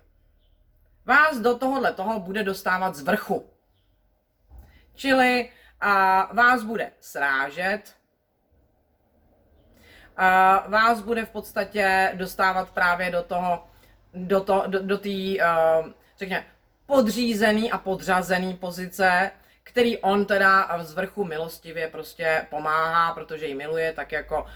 vás 1.06 1.38
do 1.38 1.58
tohohle 1.58 1.94
toho 1.94 2.20
bude 2.20 2.44
dostávat 2.44 2.96
z 2.96 3.02
vrchu. 3.02 3.50
Čili 4.94 5.52
uh, 5.84 6.36
vás 6.36 6.64
bude 6.64 6.92
srážet, 7.00 7.96
a 8.05 8.05
vás 10.68 11.02
bude 11.02 11.26
v 11.26 11.30
podstatě 11.30 12.12
dostávat 12.14 12.70
právě 12.70 13.12
do 13.12 13.24
toho, 13.24 13.64
do, 14.14 14.42
to, 14.42 14.64
do, 14.68 14.80
do 14.80 14.96
uh, 14.98 15.92
řekněme, 16.18 16.46
podřízený 16.86 17.72
a 17.72 17.78
podřazený 17.78 18.54
pozice, 18.54 19.32
který 19.64 19.98
on 19.98 20.26
teda 20.26 20.78
z 20.80 20.94
vrchu 20.94 21.24
milostivě 21.24 21.88
prostě 21.88 22.48
pomáhá, 22.50 23.14
protože 23.14 23.46
ji 23.46 23.56
miluje, 23.56 23.94
tak 23.94 24.12
jako 24.12 24.42
uh, 24.42 24.48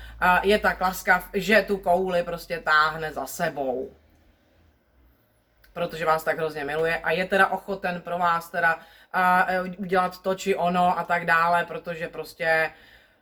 je 0.43 0.59
tak 0.59 0.81
laskav, 0.81 1.29
že 1.33 1.61
tu 1.61 1.77
kouli 1.77 2.23
prostě 2.23 2.59
táhne 2.59 3.11
za 3.11 3.25
sebou. 3.25 3.91
Protože 5.73 6.05
vás 6.05 6.23
tak 6.23 6.37
hrozně 6.37 6.63
miluje 6.63 6.97
a 6.97 7.11
je 7.11 7.25
teda 7.25 7.47
ochoten 7.47 8.01
pro 8.01 8.17
vás 8.17 8.49
teda 8.49 8.75
uh, 8.75 9.67
udělat 9.77 10.21
to 10.21 10.35
či 10.35 10.55
ono 10.55 10.99
a 10.99 11.03
tak 11.03 11.25
dále, 11.25 11.65
protože 11.65 12.07
prostě 12.07 12.71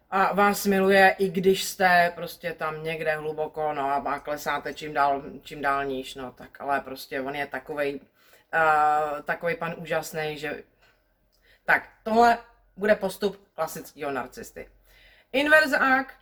a 0.10 0.34
vás 0.34 0.66
miluje, 0.66 1.16
i 1.20 1.30
když 1.30 1.64
jste 1.64 2.12
prostě 2.16 2.54
tam 2.54 2.84
někde 2.84 3.16
hluboko, 3.16 3.74
no 3.74 4.08
a 4.08 4.20
klesáte 4.20 4.74
čím 4.74 4.94
dál, 4.94 5.24
čím 5.44 5.62
dál 5.62 5.86
níž, 5.86 6.16
no 6.16 6.32
tak 6.32 6.62
ale 6.62 6.82
prostě 6.82 7.22
on 7.22 7.36
je 7.36 7.48
takovej, 7.48 8.00
uh, 8.54 9.22
takový 9.22 9.56
pan 9.56 9.76
úžasný, 9.78 10.38
že... 10.38 10.64
Tak, 11.66 11.90
tohle 12.04 12.38
bude 12.78 12.96
postup 12.96 13.48
klasického 13.54 14.12
narcisty. 14.12 14.70
Inverzák, 15.32 16.14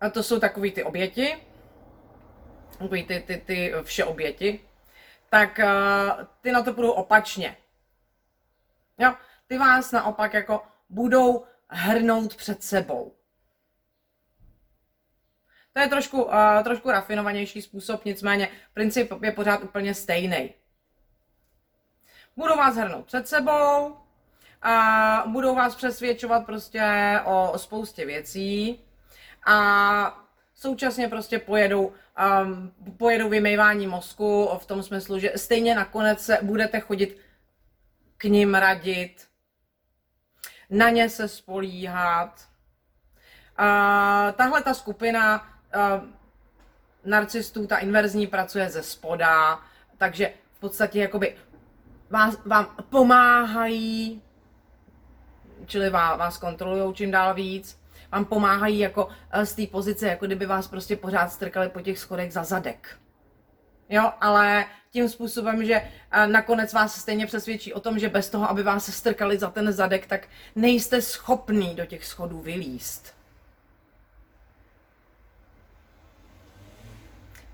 a 0.00 0.10
to 0.10 0.22
jsou 0.22 0.40
takový 0.40 0.72
ty 0.72 0.84
oběti, 0.84 1.36
takový 2.78 3.04
ty, 3.04 3.20
ty, 3.20 3.36
ty 3.46 3.72
vše 3.82 4.04
oběti, 4.04 4.60
tak 5.30 5.60
uh, 5.64 6.24
ty 6.40 6.52
na 6.52 6.62
to 6.62 6.72
budou 6.72 6.90
opačně. 6.90 7.56
Jo, 8.98 9.14
ty 9.46 9.58
vás 9.58 9.92
naopak 9.92 10.34
jako 10.34 10.62
budou 10.88 11.44
hrnout 11.72 12.36
před 12.36 12.62
sebou. 12.62 13.14
To 15.72 15.80
je 15.80 15.88
trošku, 15.88 16.22
uh, 16.22 16.62
trošku 16.64 16.90
rafinovanější 16.90 17.62
způsob, 17.62 18.04
nicméně 18.04 18.48
princip 18.74 19.12
je 19.22 19.32
pořád 19.32 19.62
úplně 19.62 19.94
stejný. 19.94 20.54
Budou 22.36 22.56
vás 22.56 22.76
hrnout 22.76 23.06
před 23.06 23.28
sebou, 23.28 23.96
a 24.62 25.24
budou 25.26 25.54
vás 25.54 25.74
přesvědčovat 25.74 26.46
prostě 26.46 26.82
o, 27.24 27.52
spoustě 27.56 28.06
věcí 28.06 28.80
a 29.46 30.24
současně 30.54 31.08
prostě 31.08 31.38
pojedou, 31.38 31.92
um, 32.42 32.72
pojedou 32.96 33.28
vymývání 33.28 33.86
mozku 33.86 34.48
v 34.58 34.66
tom 34.66 34.82
smyslu, 34.82 35.18
že 35.18 35.32
stejně 35.36 35.74
nakonec 35.74 36.24
se 36.24 36.38
budete 36.42 36.80
chodit 36.80 37.18
k 38.16 38.24
ním 38.24 38.54
radit, 38.54 39.28
na 40.72 40.90
ně 40.90 41.10
se 41.10 41.28
spolíhat. 41.28 42.48
A 43.56 44.32
tahle 44.36 44.62
ta 44.62 44.74
skupina 44.74 45.46
narcistů, 47.04 47.66
ta 47.66 47.76
inverzní, 47.76 48.26
pracuje 48.26 48.70
ze 48.70 48.82
spoda, 48.82 49.60
takže 49.98 50.32
v 50.56 50.60
podstatě 50.60 51.00
jakoby 51.00 51.36
vás, 52.10 52.38
vám 52.46 52.76
pomáhají, 52.90 54.22
čili 55.66 55.90
vás, 55.90 56.18
vás 56.18 56.38
kontrolují 56.38 56.94
čím 56.94 57.10
dál 57.10 57.34
víc, 57.34 57.80
vám 58.12 58.24
pomáhají 58.24 58.78
jako 58.78 59.08
z 59.44 59.54
té 59.54 59.66
pozice, 59.66 60.08
jako 60.08 60.26
kdyby 60.26 60.46
vás 60.46 60.68
prostě 60.68 60.96
pořád 60.96 61.32
strkali 61.32 61.68
po 61.68 61.80
těch 61.80 61.98
schodech 61.98 62.32
za 62.32 62.44
zadek. 62.44 62.98
Jo, 63.92 64.12
ale 64.20 64.66
tím 64.90 65.08
způsobem, 65.08 65.64
že 65.64 65.82
nakonec 66.26 66.72
vás 66.72 67.00
stejně 67.00 67.26
přesvědčí 67.26 67.72
o 67.72 67.80
tom, 67.80 67.98
že 67.98 68.08
bez 68.08 68.30
toho, 68.30 68.50
aby 68.50 68.62
vás 68.62 68.94
strkali 68.94 69.38
za 69.38 69.50
ten 69.50 69.72
zadek, 69.72 70.06
tak 70.06 70.28
nejste 70.56 71.02
schopný 71.02 71.74
do 71.74 71.86
těch 71.86 72.06
schodů 72.06 72.40
vylíst. 72.40 73.14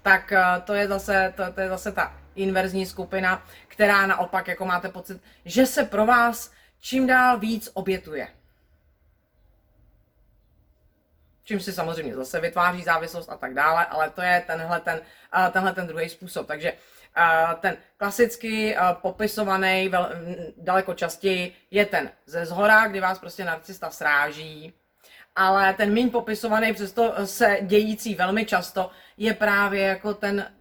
Tak 0.02 0.32
to 0.64 0.74
je 0.74 0.88
zase, 0.88 1.34
to, 1.36 1.52
to 1.52 1.60
je 1.60 1.68
zase 1.68 1.92
ta 1.92 2.14
inverzní 2.34 2.86
skupina, 2.86 3.46
která 3.68 4.06
naopak 4.06 4.48
jako 4.48 4.64
máte 4.64 4.88
pocit, 4.88 5.22
že 5.44 5.66
se 5.66 5.84
pro 5.84 6.06
vás 6.06 6.52
čím 6.80 7.06
dál 7.06 7.38
víc 7.38 7.70
obětuje 7.74 8.28
čím 11.48 11.60
si 11.60 11.72
samozřejmě 11.72 12.14
zase 12.14 12.40
vytváří 12.40 12.82
závislost 12.82 13.28
a 13.28 13.36
tak 13.36 13.54
dále, 13.54 13.86
ale 13.86 14.10
to 14.10 14.22
je 14.22 14.44
tenhle 14.46 14.80
ten, 14.80 15.00
tenhle 15.52 15.72
ten 15.72 15.86
druhý 15.86 16.08
způsob. 16.08 16.46
Takže 16.46 16.72
ten 17.60 17.76
klasicky 17.96 18.76
popisovaný 18.92 19.90
daleko 20.56 20.94
častěji 20.94 21.54
je 21.70 21.86
ten 21.86 22.10
ze 22.26 22.46
zhora, 22.46 22.86
kdy 22.86 23.00
vás 23.00 23.18
prostě 23.18 23.44
narcista 23.44 23.90
sráží, 23.90 24.72
ale 25.36 25.74
ten 25.74 25.94
méně 25.94 26.10
popisovaný, 26.10 26.74
přesto 26.74 27.14
se 27.24 27.58
dějící 27.62 28.14
velmi 28.14 28.44
často, 28.44 28.90
je 29.16 29.34
právě 29.34 29.82
jako 29.82 30.14
ten, 30.14 30.52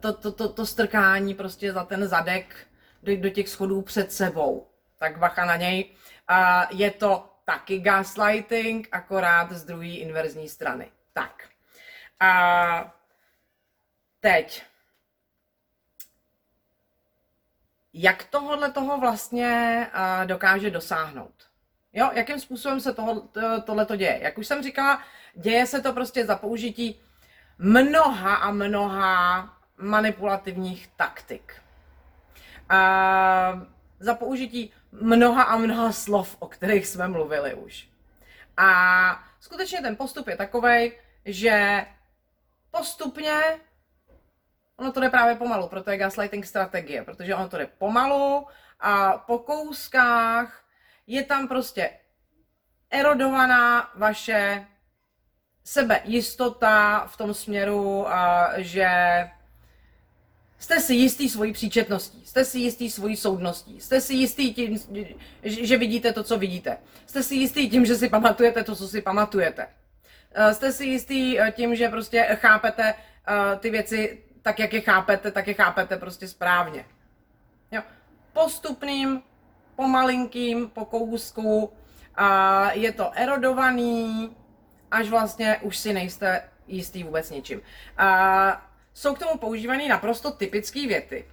to, 0.00 0.12
to, 0.12 0.32
to, 0.32 0.48
to 0.48 0.66
strkání 0.66 1.34
prostě 1.34 1.72
za 1.72 1.84
ten 1.84 2.08
zadek 2.08 2.56
do, 3.02 3.16
do 3.16 3.30
těch 3.30 3.48
schodů 3.48 3.82
před 3.82 4.12
sebou. 4.12 4.66
Tak 4.98 5.18
bacha 5.18 5.44
na 5.44 5.56
něj. 5.56 5.84
A 6.28 6.68
je 6.70 6.90
to 6.90 7.31
taky 7.44 7.78
gaslighting, 7.80 8.88
akorát 8.92 9.52
z 9.52 9.64
druhé 9.64 9.88
inverzní 9.88 10.48
strany. 10.48 10.92
Tak. 11.12 11.48
A 12.20 12.94
teď. 14.20 14.62
Jak 17.94 18.24
tohle 18.24 18.70
toho 18.70 19.00
vlastně 19.00 19.86
dokáže 20.24 20.70
dosáhnout? 20.70 21.48
Jo, 21.92 22.10
jakým 22.12 22.40
způsobem 22.40 22.80
se 22.80 22.94
toho, 22.94 23.28
tohle 23.64 23.86
to 23.86 23.96
děje? 23.96 24.18
Jak 24.22 24.38
už 24.38 24.46
jsem 24.46 24.62
říkala, 24.62 25.02
děje 25.34 25.66
se 25.66 25.80
to 25.80 25.92
prostě 25.92 26.26
za 26.26 26.36
použití 26.36 27.00
mnoha 27.58 28.34
a 28.34 28.50
mnoha 28.50 29.48
manipulativních 29.76 30.88
taktik. 30.96 31.62
A 32.68 33.66
za 34.00 34.14
použití 34.14 34.72
mnoha 34.92 35.42
a 35.42 35.56
mnoha 35.56 35.92
slov, 35.92 36.36
o 36.38 36.48
kterých 36.48 36.86
jsme 36.86 37.08
mluvili 37.08 37.54
už. 37.54 37.88
A 38.56 39.24
skutečně 39.40 39.80
ten 39.80 39.96
postup 39.96 40.28
je 40.28 40.36
takový, 40.36 40.92
že 41.24 41.86
postupně 42.70 43.60
Ono 44.76 44.92
to 44.92 45.00
jde 45.00 45.10
právě 45.10 45.34
pomalu, 45.34 45.68
proto 45.68 45.90
je 45.90 45.96
gaslighting 45.96 46.46
strategie, 46.46 47.04
protože 47.04 47.34
ono 47.34 47.48
to 47.48 47.58
jde 47.58 47.66
pomalu 47.66 48.46
a 48.80 49.12
po 49.12 49.38
kouskách 49.38 50.64
je 51.06 51.24
tam 51.24 51.48
prostě 51.48 51.90
erodovaná 52.90 53.90
vaše 53.94 54.66
sebejistota 55.64 57.06
v 57.06 57.16
tom 57.16 57.34
směru, 57.34 58.06
že 58.56 58.90
jste 60.62 60.80
si 60.80 60.94
jistý 60.94 61.28
svojí 61.28 61.52
příčetností, 61.52 62.22
jste 62.24 62.44
si 62.44 62.58
jistý 62.58 62.90
svojí 62.90 63.16
soudností, 63.16 63.80
jste 63.80 64.00
si 64.00 64.14
jistý 64.14 64.54
tím, 64.54 64.78
že 65.42 65.76
vidíte 65.76 66.12
to, 66.12 66.22
co 66.22 66.38
vidíte, 66.38 66.78
jste 67.06 67.22
si 67.22 67.34
jistý 67.34 67.70
tím, 67.70 67.86
že 67.86 67.96
si 67.96 68.08
pamatujete 68.08 68.64
to, 68.64 68.76
co 68.76 68.88
si 68.88 69.02
pamatujete. 69.02 69.66
Eh, 70.34 70.54
jste 70.54 70.72
si 70.72 70.84
jistý 70.84 71.40
eh, 71.40 71.52
tím, 71.52 71.74
že 71.74 71.88
prostě 71.88 72.22
chápete 72.34 72.94
eh, 72.94 73.56
ty 73.56 73.70
věci 73.70 74.22
tak, 74.42 74.58
jak 74.58 74.72
je 74.72 74.80
chápete, 74.80 75.30
tak 75.30 75.48
je 75.48 75.54
chápete 75.54 75.96
prostě 75.96 76.28
správně. 76.28 76.84
Jo. 77.72 77.82
Postupným, 78.32 79.22
pomalinkým, 79.76 80.68
po 80.68 80.84
kousku, 80.84 81.72
a 82.14 82.72
je 82.72 82.92
to 82.92 83.10
erodovaný, 83.14 84.36
až 84.90 85.08
vlastně 85.08 85.58
už 85.62 85.78
si 85.78 85.92
nejste 85.92 86.42
jistý 86.66 87.04
vůbec 87.04 87.30
ničím. 87.30 87.60
A 87.98 88.71
jsou 88.94 89.14
k 89.14 89.18
tomu 89.18 89.38
používané 89.38 89.88
naprosto 89.88 90.30
typické 90.30 90.86
věty. 90.86 91.24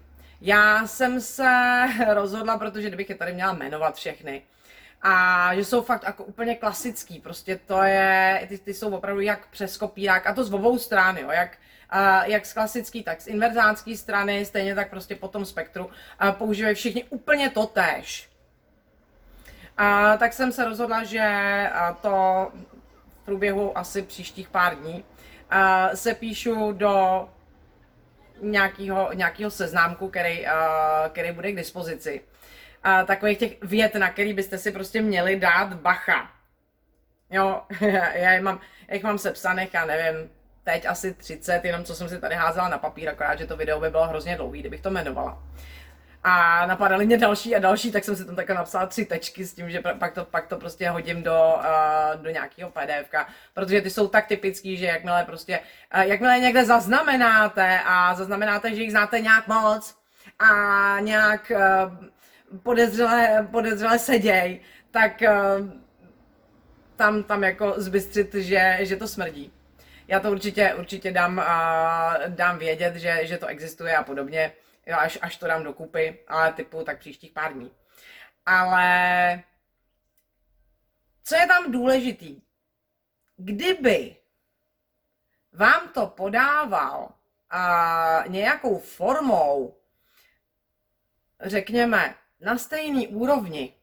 Já 0.41 0.88
jsem 0.88 1.22
se 1.22 1.52
rozhodla, 2.13 2.58
protože 2.58 2.88
kdybych 2.88 3.10
je 3.10 3.15
tady 3.15 3.34
měla 3.34 3.54
jmenovat 3.54 3.95
všechny, 3.95 4.41
a 5.02 5.56
že 5.56 5.65
jsou 5.65 5.82
fakt 5.82 6.04
jako 6.04 6.24
úplně 6.24 6.56
klasický, 6.56 7.19
prostě 7.19 7.60
to 7.65 7.84
je, 7.84 8.45
ty, 8.50 8.58
ty 8.58 8.74
jsou 8.74 8.95
opravdu 8.95 9.22
jak 9.22 9.48
přes 9.48 9.78
kopírák, 9.78 10.28
a 10.28 10.34
to 10.34 10.43
z 10.43 10.54
obou 10.54 10.78
stran, 10.78 11.17
jo, 11.17 11.32
jak, 11.32 11.58
uh, 11.93 12.24
jak 12.24 12.45
z 12.45 12.54
klasický, 12.54 13.04
tak 13.04 13.22
z 13.22 13.28
inverzánské 13.28 13.98
strany, 13.98 14.45
stejně 14.45 14.76
tak 14.76 14.89
prostě 14.89 15.15
po 15.15 15.28
tom 15.28 15.45
spektru, 15.45 15.86
uh, 15.86 16.32
používají 16.32 16.76
všichni 16.76 17.04
úplně 17.04 17.50
to 17.50 17.65
tež. 17.65 18.30
A 19.78 20.17
tak 20.17 20.34
jsem 20.34 20.52
se 20.52 20.65
rozhodla, 20.65 21.04
že 21.04 21.69
to 22.02 22.52
v 23.22 23.26
průběhu 23.26 23.78
asi 23.78 24.02
příštích 24.02 24.50
pár 24.50 24.76
dní 24.76 25.04
se 25.93 26.13
píšu 26.13 26.72
do 26.72 27.30
nějakého, 28.41 29.13
nějakého 29.13 29.52
seznámku, 29.52 30.10
který, 30.10 30.45
který 31.12 31.32
bude 31.32 31.52
k 31.52 31.56
dispozici. 31.56 32.21
Takových 33.06 33.38
těch 33.38 33.52
vět, 33.62 33.95
na 33.95 34.10
který 34.10 34.34
byste 34.34 34.58
si 34.58 34.71
prostě 34.71 35.02
měli 35.02 35.39
dát 35.39 35.73
bacha. 35.73 36.32
Jo, 37.32 37.62
já 38.13 38.32
je 38.32 38.41
mám, 38.41 38.60
jich 38.91 39.04
mám 39.04 39.17
sepsaných, 39.17 39.73
já 39.73 39.86
nevím, 39.86 40.30
teď 40.63 40.86
asi 40.86 41.13
30, 41.13 41.65
jenom 41.65 41.84
co 41.84 41.95
jsem 41.95 42.10
si 42.10 42.19
tady 42.19 42.36
házela 42.36 42.69
na 42.69 42.78
papír, 42.78 43.10
akorát, 43.10 43.39
že 43.39 43.47
to 43.47 43.58
video 43.58 43.80
by 43.80 43.89
bylo 43.89 44.08
hrozně 44.08 44.36
dlouhý, 44.36 44.60
kdybych 44.60 44.82
to 44.82 44.89
jmenovala 44.89 45.43
a 46.23 46.65
napadaly 46.65 47.05
mě 47.05 47.17
další 47.17 47.55
a 47.55 47.60
další, 47.60 47.91
tak 47.91 48.03
jsem 48.03 48.15
si 48.15 48.25
tam 48.25 48.36
takhle 48.36 48.55
napsala 48.55 48.86
tři 48.86 49.05
tečky 49.05 49.45
s 49.45 49.53
tím, 49.53 49.69
že 49.69 49.82
pak 49.99 50.13
to, 50.13 50.25
pak 50.25 50.47
to 50.47 50.58
prostě 50.58 50.89
hodím 50.89 51.23
do, 51.23 51.55
uh, 51.58 52.21
do 52.21 52.29
nějakého 52.29 52.71
PDF, 52.71 53.10
protože 53.53 53.82
ty 53.82 53.89
jsou 53.89 54.08
tak 54.08 54.27
typický, 54.27 54.77
že 54.77 54.86
jakmile 54.86 55.23
prostě, 55.23 55.60
uh, 55.95 56.01
jakmile 56.01 56.39
někde 56.39 56.65
zaznamenáte 56.65 57.79
a 57.86 58.15
zaznamenáte, 58.15 58.75
že 58.75 58.82
jich 58.82 58.91
znáte 58.91 59.19
nějak 59.19 59.47
moc 59.47 59.95
a 60.39 60.99
nějak 60.99 61.51
uh, 61.55 62.60
podezřele, 62.63 63.47
podezřele 63.51 63.99
seděj, 63.99 64.60
tak 64.91 65.21
uh, 65.21 65.67
tam, 66.95 67.23
tam 67.23 67.43
jako 67.43 67.73
zbystřit, 67.77 68.34
že, 68.34 68.77
že 68.82 68.95
to 68.95 69.08
smrdí. 69.08 69.51
Já 70.08 70.19
to 70.19 70.32
určitě, 70.32 70.73
určitě 70.73 71.12
dám, 71.12 71.38
uh, 71.38 72.27
dám 72.27 72.58
vědět, 72.58 72.95
že, 72.95 73.19
že 73.23 73.38
to 73.38 73.47
existuje 73.47 73.97
a 73.97 74.03
podobně 74.03 74.51
jo, 74.89 74.97
až, 74.97 75.19
až 75.21 75.38
to 75.38 75.47
dám 75.47 75.63
dokupy, 75.63 76.19
ale 76.28 76.54
typu 76.54 76.84
tak 76.84 76.99
příštích 76.99 77.32
pár 77.32 77.54
dní. 77.54 77.71
Ale 78.45 79.43
co 81.23 81.36
je 81.36 81.47
tam 81.47 81.71
důležitý? 81.71 82.41
Kdyby 83.38 84.15
vám 85.54 85.89
to 85.89 86.08
podával 86.08 87.10
a 87.49 88.23
nějakou 88.28 88.80
formou, 88.80 89.78
řekněme, 91.39 92.15
na 92.39 92.58
stejný 92.58 93.08
úrovni, 93.08 93.73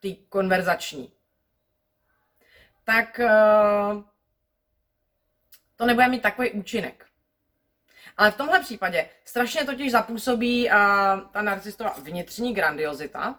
ty 0.00 0.14
konverzační, 0.14 1.12
tak 2.84 3.20
uh, 3.24 4.02
to 5.76 5.86
nebude 5.86 6.08
mít 6.08 6.22
takový 6.22 6.50
účinek. 6.50 7.03
Ale 8.16 8.30
v 8.30 8.36
tomhle 8.36 8.60
případě 8.60 9.08
strašně 9.24 9.64
totiž 9.64 9.92
zapůsobí 9.92 10.68
uh, 10.68 10.74
ta 11.32 11.42
narcistová 11.42 11.94
vnitřní 12.02 12.54
grandiozita. 12.54 13.34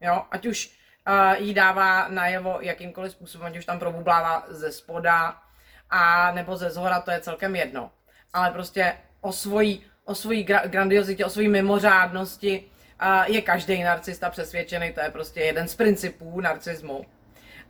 Jo, 0.00 0.26
ať 0.30 0.46
už 0.46 0.78
uh, 1.08 1.42
jí 1.42 1.54
dává 1.54 2.08
najevo 2.08 2.58
jakýmkoliv 2.60 3.12
způsobem, 3.12 3.46
ať 3.46 3.58
už 3.58 3.64
tam 3.64 3.78
probublává 3.78 4.44
ze 4.48 4.72
spoda 4.72 5.42
a 5.90 6.32
nebo 6.32 6.56
ze 6.56 6.70
zhora, 6.70 7.00
to 7.00 7.10
je 7.10 7.20
celkem 7.20 7.56
jedno. 7.56 7.90
Ale 8.32 8.50
prostě 8.50 8.98
o 9.20 9.32
svojí, 9.32 9.86
o 10.04 10.14
svojí 10.14 10.46
gra- 10.46 10.68
grandiozitě, 10.68 11.24
o 11.24 11.30
svojí 11.30 11.48
mimořádnosti 11.48 12.70
uh, 13.02 13.34
je 13.34 13.42
každý 13.42 13.82
narcista 13.82 14.30
přesvědčený, 14.30 14.92
to 14.92 15.00
je 15.00 15.10
prostě 15.10 15.40
jeden 15.40 15.68
z 15.68 15.74
principů 15.74 16.40
narcismu. 16.40 17.06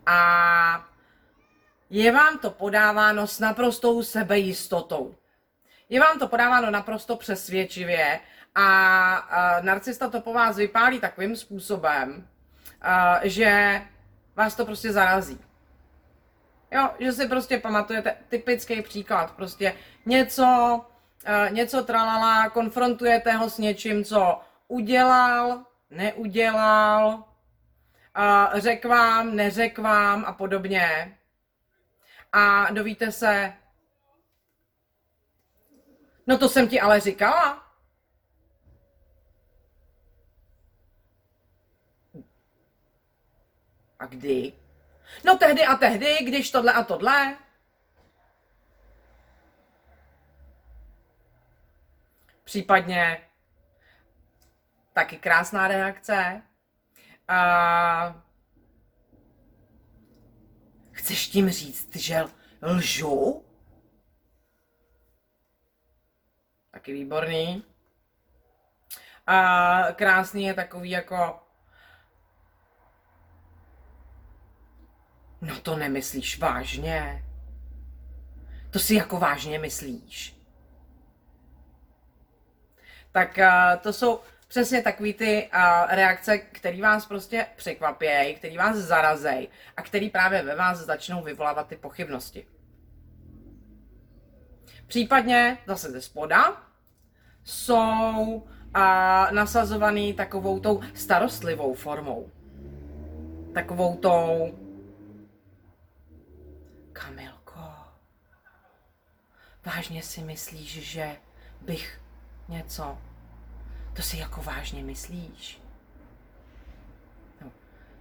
A 0.07 0.89
je 1.91 2.13
vám 2.13 2.39
to 2.39 2.51
podáváno 2.51 3.27
s 3.27 3.41
naprostou 3.41 4.03
sebejistotou. 4.03 5.15
Je 5.89 6.01
vám 6.01 6.19
to 6.19 6.29
podáváno 6.29 6.71
naprosto 6.71 7.17
přesvědčivě 7.17 8.21
a, 8.55 9.61
narcista 9.63 10.09
to 10.09 10.21
po 10.21 10.33
vás 10.33 10.57
vypálí 10.57 11.01
takovým 11.01 11.37
způsobem, 11.37 12.29
že 13.23 13.83
vás 14.37 14.55
to 14.55 14.67
prostě 14.67 14.93
zarazí. 14.93 15.41
Jo, 16.71 16.91
že 16.99 17.13
si 17.13 17.29
prostě 17.29 17.59
pamatujete 17.59 18.17
typický 18.29 18.83
příklad, 18.83 19.31
prostě 19.31 19.75
něco, 20.07 20.81
něco 21.51 21.83
tralala, 21.83 22.51
konfrontujete 22.51 23.33
ho 23.33 23.51
s 23.51 23.59
něčím, 23.59 24.05
co 24.05 24.41
udělal, 24.69 25.65
neudělal, 25.91 27.25
uh, 28.19 28.59
řek 28.61 28.85
vám, 28.85 29.37
neřek 29.37 29.79
vám 29.79 30.25
a 30.27 30.33
podobně. 30.33 31.19
A 32.33 32.73
dovíte 32.73 33.13
se, 33.13 33.53
No 36.29 36.39
to 36.39 36.49
jsem 36.49 36.69
ti 36.69 36.81
ale 36.81 37.01
říkala. 37.01 37.73
A 43.99 44.07
kdy? 44.07 44.53
No 45.25 45.39
tehdy 45.39 45.65
a 45.65 45.77
tehdy, 45.77 46.19
když 46.25 46.51
tohle 46.51 46.73
a 46.73 46.85
tohle. 46.85 47.39
Případně 52.45 53.29
taky 54.93 55.17
krásná 55.17 55.69
reakce. 55.69 56.43
A 57.29 58.23
chceš 60.91 61.29
tím 61.29 61.51
říct, 61.51 61.97
že 61.97 62.25
lžu? 62.63 63.48
Taky 66.89 66.93
výborný. 66.93 67.65
A 69.27 69.83
krásný 69.95 70.45
je 70.45 70.55
takový 70.55 70.91
jako 70.91 71.41
No 75.41 75.61
to 75.61 75.77
nemyslíš 75.77 76.39
vážně? 76.39 77.25
To 78.71 78.79
si 78.79 78.95
jako 78.95 79.19
vážně 79.19 79.59
myslíš? 79.59 80.37
Tak 83.13 83.39
to 83.81 83.93
jsou 83.93 84.21
přesně 84.49 84.83
takový 84.83 85.15
ty 85.15 85.51
reakce, 85.89 86.39
které 86.39 86.83
vás 86.83 87.07
prostě 87.07 87.47
překvapějí, 87.57 88.35
které 88.35 88.59
vás 88.59 88.77
zarazej 88.77 89.49
a 89.77 89.83
které 89.83 90.09
právě 90.13 90.43
ve 90.43 90.55
vás 90.57 90.79
začnou 90.79 91.23
vyvolávat 91.23 91.69
ty 91.69 91.77
pochybnosti. 91.77 92.47
Případně 94.87 95.59
zase 95.67 95.91
ze 95.91 96.01
spoda 96.01 96.68
jsou 97.49 98.47
a, 98.75 99.31
nasazovaný 99.31 100.15
takovou 100.15 100.61
tou 100.61 100.81
starostlivou 100.95 101.75
formou. 101.75 102.31
Takovou 103.55 103.97
tou 103.97 104.59
Kamilko, 106.93 107.61
vážně 109.67 110.03
si 110.03 110.21
myslíš, 110.23 110.91
že 110.91 111.17
bych 111.61 112.01
něco, 112.49 112.99
to 113.97 114.03
si 114.03 114.19
jako 114.19 114.43
vážně 114.43 114.85
myslíš? 114.85 115.63
No, 117.41 117.53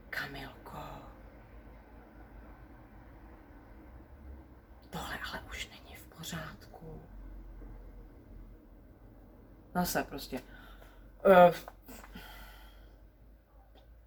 Kamilko, 0.09 0.79
tohle 4.89 5.19
ale 5.29 5.41
už 5.49 5.69
není 5.69 5.95
v 5.95 6.17
pořádku. 6.17 6.76
Zase 9.77 10.03
prostě. 10.03 10.41
Uh, 11.25 11.55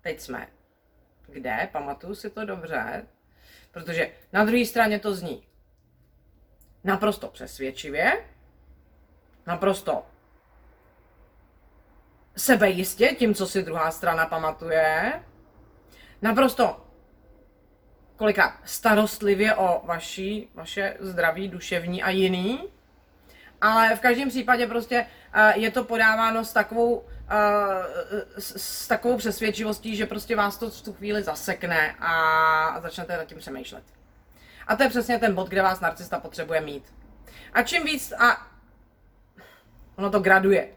teď 0.01 0.21
jsme. 0.21 0.49
Kde? 1.27 1.69
Pamatuju 1.73 2.15
si 2.15 2.31
to 2.31 2.45
dobře. 2.45 3.07
Protože 3.71 4.11
na 4.33 4.45
druhé 4.45 4.67
straně 4.67 4.99
to 4.99 5.15
zní 5.15 5.47
naprosto 6.85 7.29
přesvědčivě, 7.29 8.25
naprosto 9.47 10.07
sebejistě 12.37 13.09
tím, 13.09 13.35
co 13.35 13.47
si 13.47 13.63
druhá 13.63 13.91
strana 13.91 14.27
pamatuje, 14.27 15.23
naprosto 16.23 16.87
kolika 18.17 18.61
starostlivě 18.65 19.55
o 19.55 19.87
vaší, 19.87 20.51
vaše 20.55 20.97
zdraví 21.01 21.49
duševní 21.49 22.03
a 22.03 22.11
jiný, 22.11 22.73
ale 23.61 23.97
v 23.97 24.01
každém 24.01 24.29
případě 24.29 24.67
prostě 24.67 25.07
uh, 25.37 25.63
je 25.63 25.71
to 25.71 25.85
podáváno 25.85 26.45
s 26.45 26.53
takovou, 26.53 26.95
uh, 26.95 27.05
s, 28.39 28.89
takovou 28.89 29.17
přesvědčivostí, 29.17 29.97
že 29.97 30.07
prostě 30.07 30.37
vás 30.37 30.59
to 30.59 30.71
v 30.71 30.83
tu 30.83 30.93
chvíli 30.93 31.23
zasekne 31.23 31.95
a 31.99 32.81
začnete 32.81 33.17
nad 33.17 33.25
tím 33.25 33.39
přemýšlet. 33.39 33.85
A 34.67 34.77
to 34.77 34.83
je 34.83 34.89
přesně 34.89 35.19
ten 35.19 35.35
bod, 35.35 35.49
kde 35.49 35.63
vás 35.63 35.81
narcista 35.81 36.21
potřebuje 36.21 36.61
mít. 36.61 36.95
A 37.53 37.63
čím 37.63 37.85
víc, 37.85 38.13
a 38.13 38.47
ono 39.97 40.11
to 40.11 40.21
graduje, 40.21 40.69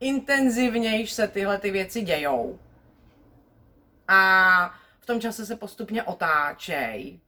intenzivnějš 0.00 1.12
se 1.12 1.28
tyhle 1.28 1.58
ty 1.58 1.70
věci 1.70 2.02
dějou. 2.02 2.58
A 4.08 4.74
v 5.00 5.06
tom 5.06 5.20
čase 5.20 5.46
se 5.46 5.56
postupně 5.56 6.02
otáčej. 6.02 7.20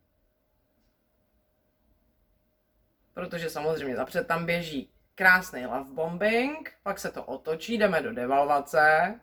Protože 3.14 3.50
samozřejmě 3.50 3.96
zapřed 3.96 4.26
tam 4.26 4.46
běží 4.46 4.90
krásný 5.16 5.66
love 5.66 5.90
bombing, 5.90 6.72
pak 6.82 6.98
se 6.98 7.10
to 7.10 7.24
otočí, 7.24 7.78
jdeme 7.78 8.02
do 8.02 8.12
devalvace. 8.12 9.14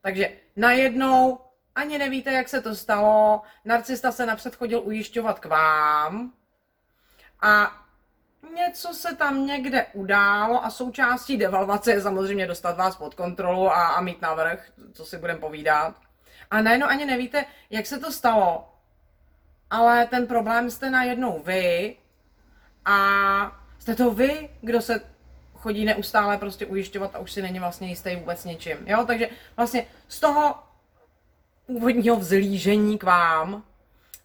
Takže 0.00 0.32
najednou 0.56 1.40
ani 1.74 1.98
nevíte, 1.98 2.32
jak 2.32 2.48
se 2.48 2.60
to 2.60 2.74
stalo, 2.74 3.42
narcista 3.64 4.12
se 4.12 4.26
napřed 4.26 4.56
chodil 4.56 4.80
ujišťovat 4.84 5.40
k 5.40 5.46
vám 5.46 6.32
a 7.40 7.72
něco 8.54 8.94
se 8.94 9.16
tam 9.16 9.46
někde 9.46 9.86
událo 9.92 10.64
a 10.64 10.70
součástí 10.70 11.36
devalvace 11.36 11.90
je 11.92 12.00
samozřejmě 12.00 12.46
dostat 12.46 12.76
vás 12.76 12.96
pod 12.96 13.14
kontrolu 13.14 13.70
a, 13.70 13.88
a 13.88 14.00
mít 14.00 14.22
navrh, 14.22 14.70
co 14.92 15.04
si 15.04 15.18
budeme 15.18 15.40
povídat. 15.40 15.94
A 16.50 16.62
najednou 16.62 16.86
ani 16.86 17.04
nevíte, 17.04 17.44
jak 17.70 17.86
se 17.86 17.98
to 17.98 18.12
stalo. 18.12 18.74
Ale 19.70 20.06
ten 20.06 20.26
problém 20.26 20.70
jste 20.70 20.90
najednou 20.90 21.42
vy 21.42 21.96
a 22.84 23.60
jste 23.78 23.94
to 23.94 24.10
vy, 24.10 24.50
kdo 24.60 24.80
se 24.80 25.13
chodí 25.64 25.84
neustále 25.84 26.38
prostě 26.38 26.66
ujišťovat 26.66 27.14
a 27.14 27.18
už 27.18 27.32
si 27.32 27.42
není 27.42 27.58
vlastně 27.58 27.88
jistý 27.88 28.16
vůbec 28.16 28.44
ničím. 28.44 28.76
Jo, 28.86 29.04
takže 29.06 29.28
vlastně 29.56 29.86
z 30.08 30.20
toho 30.20 30.54
původního 31.66 32.16
vzlížení 32.16 32.98
k 32.98 33.02
vám 33.02 33.64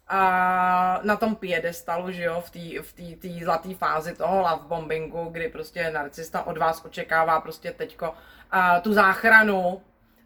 a 0.08 1.00
na 1.02 1.16
tom 1.16 1.36
piedestalu, 1.36 2.12
že 2.12 2.22
jo, 2.22 2.42
v 2.46 2.50
té 2.50 2.82
v 2.82 2.92
tý, 3.20 3.44
zlaté 3.44 3.74
fázi 3.74 4.14
toho 4.14 4.40
love 4.40 4.68
bombingu, 4.68 5.28
kdy 5.32 5.48
prostě 5.48 5.90
narcista 5.90 6.46
od 6.46 6.58
vás 6.58 6.84
očekává 6.84 7.40
prostě 7.40 7.72
teďko 7.72 8.12
a, 8.50 8.80
tu 8.80 8.92
záchranu 8.92 9.80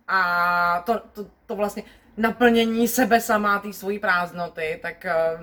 a 0.08 0.82
to, 0.86 0.98
to, 1.12 1.26
to 1.46 1.56
vlastně 1.56 1.82
naplnění 2.16 2.88
sebe 2.88 3.20
sama, 3.20 3.58
té 3.58 3.72
svojí 3.72 3.98
prázdnoty, 3.98 4.78
tak 4.82 5.06
a, 5.06 5.38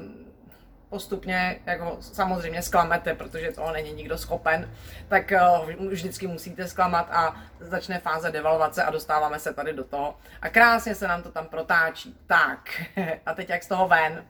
postupně 0.91 1.59
jako 1.65 1.97
samozřejmě 2.01 2.61
zklamete, 2.61 3.15
protože 3.15 3.51
toho 3.51 3.71
není 3.71 3.93
nikdo 3.93 4.17
schopen, 4.17 4.71
tak 5.07 5.31
uh, 5.79 5.89
vždycky 5.89 6.27
musíte 6.27 6.67
zklamat 6.67 7.07
a 7.11 7.35
začne 7.59 7.99
fáze 7.99 8.31
devalvace 8.31 8.83
a 8.83 8.91
dostáváme 8.91 9.39
se 9.39 9.53
tady 9.53 9.73
do 9.73 9.83
toho. 9.83 10.17
A 10.41 10.49
krásně 10.49 10.95
se 10.95 11.07
nám 11.07 11.23
to 11.23 11.31
tam 11.31 11.45
protáčí. 11.45 12.17
Tak, 12.27 12.69
a 13.25 13.33
teď 13.33 13.49
jak 13.49 13.63
z 13.63 13.67
toho 13.67 13.87
ven? 13.87 14.25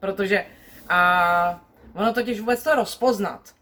Protože 0.00 0.44
a, 0.88 1.60
ono 1.94 2.12
totiž 2.12 2.40
vůbec 2.40 2.62
to 2.62 2.74
rozpoznat. 2.74 3.54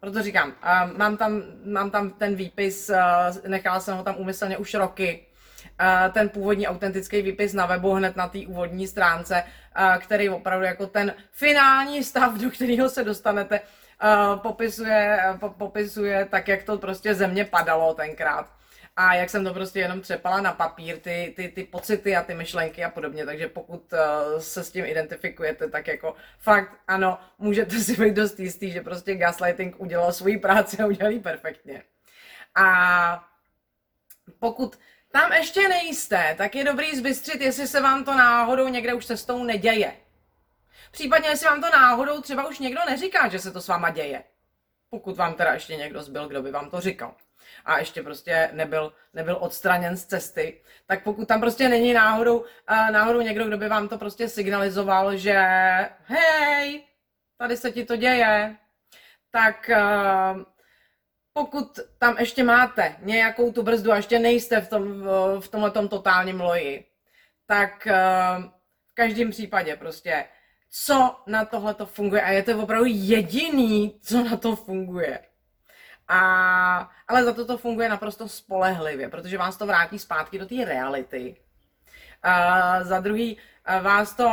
Proto 0.00 0.22
říkám, 0.22 0.52
a, 0.62 0.86
mám, 0.86 1.16
tam, 1.16 1.42
mám 1.64 1.90
tam 1.90 2.10
ten 2.10 2.34
výpis, 2.34 2.90
a, 2.90 3.32
nechala 3.46 3.80
jsem 3.80 3.96
ho 3.96 4.02
tam 4.02 4.16
úmyslně 4.18 4.56
už 4.56 4.74
roky, 4.74 5.26
ten 6.12 6.28
původní 6.28 6.66
autentický 6.66 7.22
výpis 7.22 7.52
na 7.52 7.66
webu 7.66 7.92
hned 7.92 8.16
na 8.16 8.28
té 8.28 8.38
úvodní 8.46 8.86
stránce, 8.86 9.44
který 9.98 10.28
opravdu 10.28 10.66
jako 10.66 10.86
ten 10.86 11.14
finální 11.30 12.04
stav, 12.04 12.34
do 12.34 12.50
kterého 12.50 12.88
se 12.88 13.04
dostanete, 13.04 13.60
popisuje, 14.36 15.20
popisuje 15.58 16.24
tak, 16.30 16.48
jak 16.48 16.62
to 16.62 16.78
prostě 16.78 17.14
země 17.14 17.44
padalo 17.44 17.94
tenkrát. 17.94 18.52
A 18.96 19.14
jak 19.14 19.30
jsem 19.30 19.44
to 19.44 19.54
prostě 19.54 19.80
jenom 19.80 20.00
třepala 20.00 20.40
na 20.40 20.52
papír, 20.52 20.98
ty, 20.98 21.32
ty, 21.36 21.48
ty 21.48 21.64
pocity 21.64 22.16
a 22.16 22.22
ty 22.22 22.34
myšlenky 22.34 22.84
a 22.84 22.90
podobně, 22.90 23.26
takže 23.26 23.48
pokud 23.48 23.94
se 24.38 24.64
s 24.64 24.70
tím 24.70 24.84
identifikujete, 24.84 25.68
tak 25.68 25.86
jako 25.86 26.14
fakt 26.38 26.70
ano, 26.88 27.18
můžete 27.38 27.78
si 27.78 27.96
být 27.96 28.14
dost 28.14 28.40
jistý, 28.40 28.70
že 28.70 28.80
prostě 28.80 29.14
gaslighting 29.14 29.80
udělal 29.80 30.12
svoji 30.12 30.38
práci 30.38 30.82
a 30.82 30.86
udělal 30.86 31.18
perfektně. 31.18 31.82
A 32.54 33.28
pokud 34.38 34.78
tam 35.12 35.32
ještě 35.32 35.68
nejste, 35.68 36.34
tak 36.38 36.54
je 36.54 36.64
dobrý 36.64 36.96
zbystřit, 36.96 37.40
jestli 37.40 37.66
se 37.66 37.80
vám 37.80 38.04
to 38.04 38.14
náhodou 38.14 38.68
někde 38.68 38.94
už 38.94 39.06
cestou 39.06 39.44
neděje. 39.44 39.96
Případně, 40.90 41.28
jestli 41.28 41.46
vám 41.46 41.60
to 41.60 41.70
náhodou 41.70 42.20
třeba 42.20 42.48
už 42.48 42.58
někdo 42.58 42.80
neříká, 42.86 43.28
že 43.28 43.38
se 43.38 43.52
to 43.52 43.60
s 43.60 43.68
váma 43.68 43.90
děje. 43.90 44.24
Pokud 44.90 45.16
vám 45.16 45.34
teda 45.34 45.52
ještě 45.52 45.76
někdo 45.76 46.02
zbyl, 46.02 46.28
kdo 46.28 46.42
by 46.42 46.50
vám 46.50 46.70
to 46.70 46.80
říkal. 46.80 47.14
A 47.64 47.78
ještě 47.78 48.02
prostě 48.02 48.50
nebyl, 48.52 48.92
nebyl 49.14 49.36
odstraněn 49.40 49.96
z 49.96 50.04
cesty. 50.04 50.60
Tak 50.86 51.02
pokud 51.02 51.28
tam 51.28 51.40
prostě 51.40 51.68
není 51.68 51.92
náhodou, 51.92 52.44
náhodou 52.90 53.20
někdo, 53.20 53.46
kdo 53.46 53.58
by 53.58 53.68
vám 53.68 53.88
to 53.88 53.98
prostě 53.98 54.28
signalizoval, 54.28 55.16
že 55.16 55.38
hej, 56.04 56.84
tady 57.38 57.56
se 57.56 57.72
ti 57.72 57.84
to 57.84 57.96
děje, 57.96 58.56
tak 59.30 59.70
pokud 61.32 61.78
tam 61.98 62.18
ještě 62.18 62.44
máte 62.44 62.96
nějakou 63.00 63.52
tu 63.52 63.62
brzdu 63.62 63.92
a 63.92 63.96
ještě 63.96 64.18
nejste 64.18 64.60
v, 64.60 64.68
tom, 64.68 65.02
v 65.40 65.48
tomhle 65.48 65.70
totálním 65.70 66.40
loji, 66.40 66.84
tak 67.46 67.86
eh, 67.86 67.94
v 68.86 68.94
každém 68.94 69.30
případě 69.30 69.76
prostě, 69.76 70.24
co 70.70 71.16
na 71.26 71.44
tohle 71.44 71.74
to 71.74 71.86
funguje 71.86 72.22
a 72.22 72.30
je 72.30 72.42
to 72.42 72.62
opravdu 72.62 72.84
jediný, 72.88 73.98
co 74.02 74.24
na 74.24 74.36
to 74.36 74.56
funguje. 74.56 75.18
A, 76.08 76.90
ale 77.08 77.24
za 77.24 77.32
to 77.32 77.44
to 77.44 77.58
funguje 77.58 77.88
naprosto 77.88 78.28
spolehlivě, 78.28 79.08
protože 79.08 79.38
vás 79.38 79.56
to 79.56 79.66
vrátí 79.66 79.98
zpátky 79.98 80.38
do 80.38 80.46
té 80.46 80.64
reality. 80.64 81.36
A 82.22 82.84
za 82.84 83.00
druhý 83.00 83.36
vás 83.82 84.14
to 84.14 84.30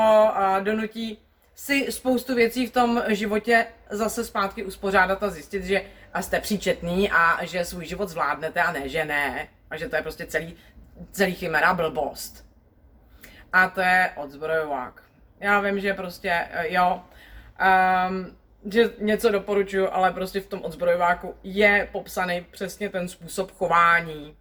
donutí 0.59 1.19
si 1.55 1.91
spoustu 1.91 2.35
věcí 2.35 2.67
v 2.67 2.73
tom 2.73 3.03
životě 3.07 3.67
zase 3.89 4.25
zpátky 4.25 4.63
uspořádat 4.63 5.23
a 5.23 5.29
zjistit, 5.29 5.63
že 5.63 5.85
jste 6.22 6.39
příčetný 6.39 7.12
a 7.12 7.45
že 7.45 7.65
svůj 7.65 7.86
život 7.86 8.10
zvládnete 8.10 8.62
a 8.62 8.72
ne, 8.72 8.89
že 8.89 9.06
ne. 9.06 9.48
A 9.69 9.78
že 9.78 9.89
to 9.89 9.95
je 9.95 10.02
prostě 10.02 10.26
celý, 10.26 10.56
celý 11.12 11.34
chimera 11.34 11.74
blbost. 11.74 12.45
A 13.54 13.69
to 13.69 13.82
je 13.82 14.12
odzbrojovák. 14.15 15.04
Já 15.40 15.60
vím, 15.60 15.79
že 15.79 15.94
prostě, 15.94 16.48
eh, 16.52 16.73
jo, 16.73 17.04
um, 18.10 18.38
že 18.71 18.90
něco 19.00 19.29
doporučuju, 19.29 19.88
ale 19.92 20.12
prostě 20.12 20.42
v 20.42 20.48
tom 20.48 20.62
odzbrojováku 20.63 21.36
je 21.44 21.90
popsaný 21.92 22.42
přesně 22.52 22.90
ten 22.90 23.08
způsob 23.08 23.52
chování, 23.52 24.38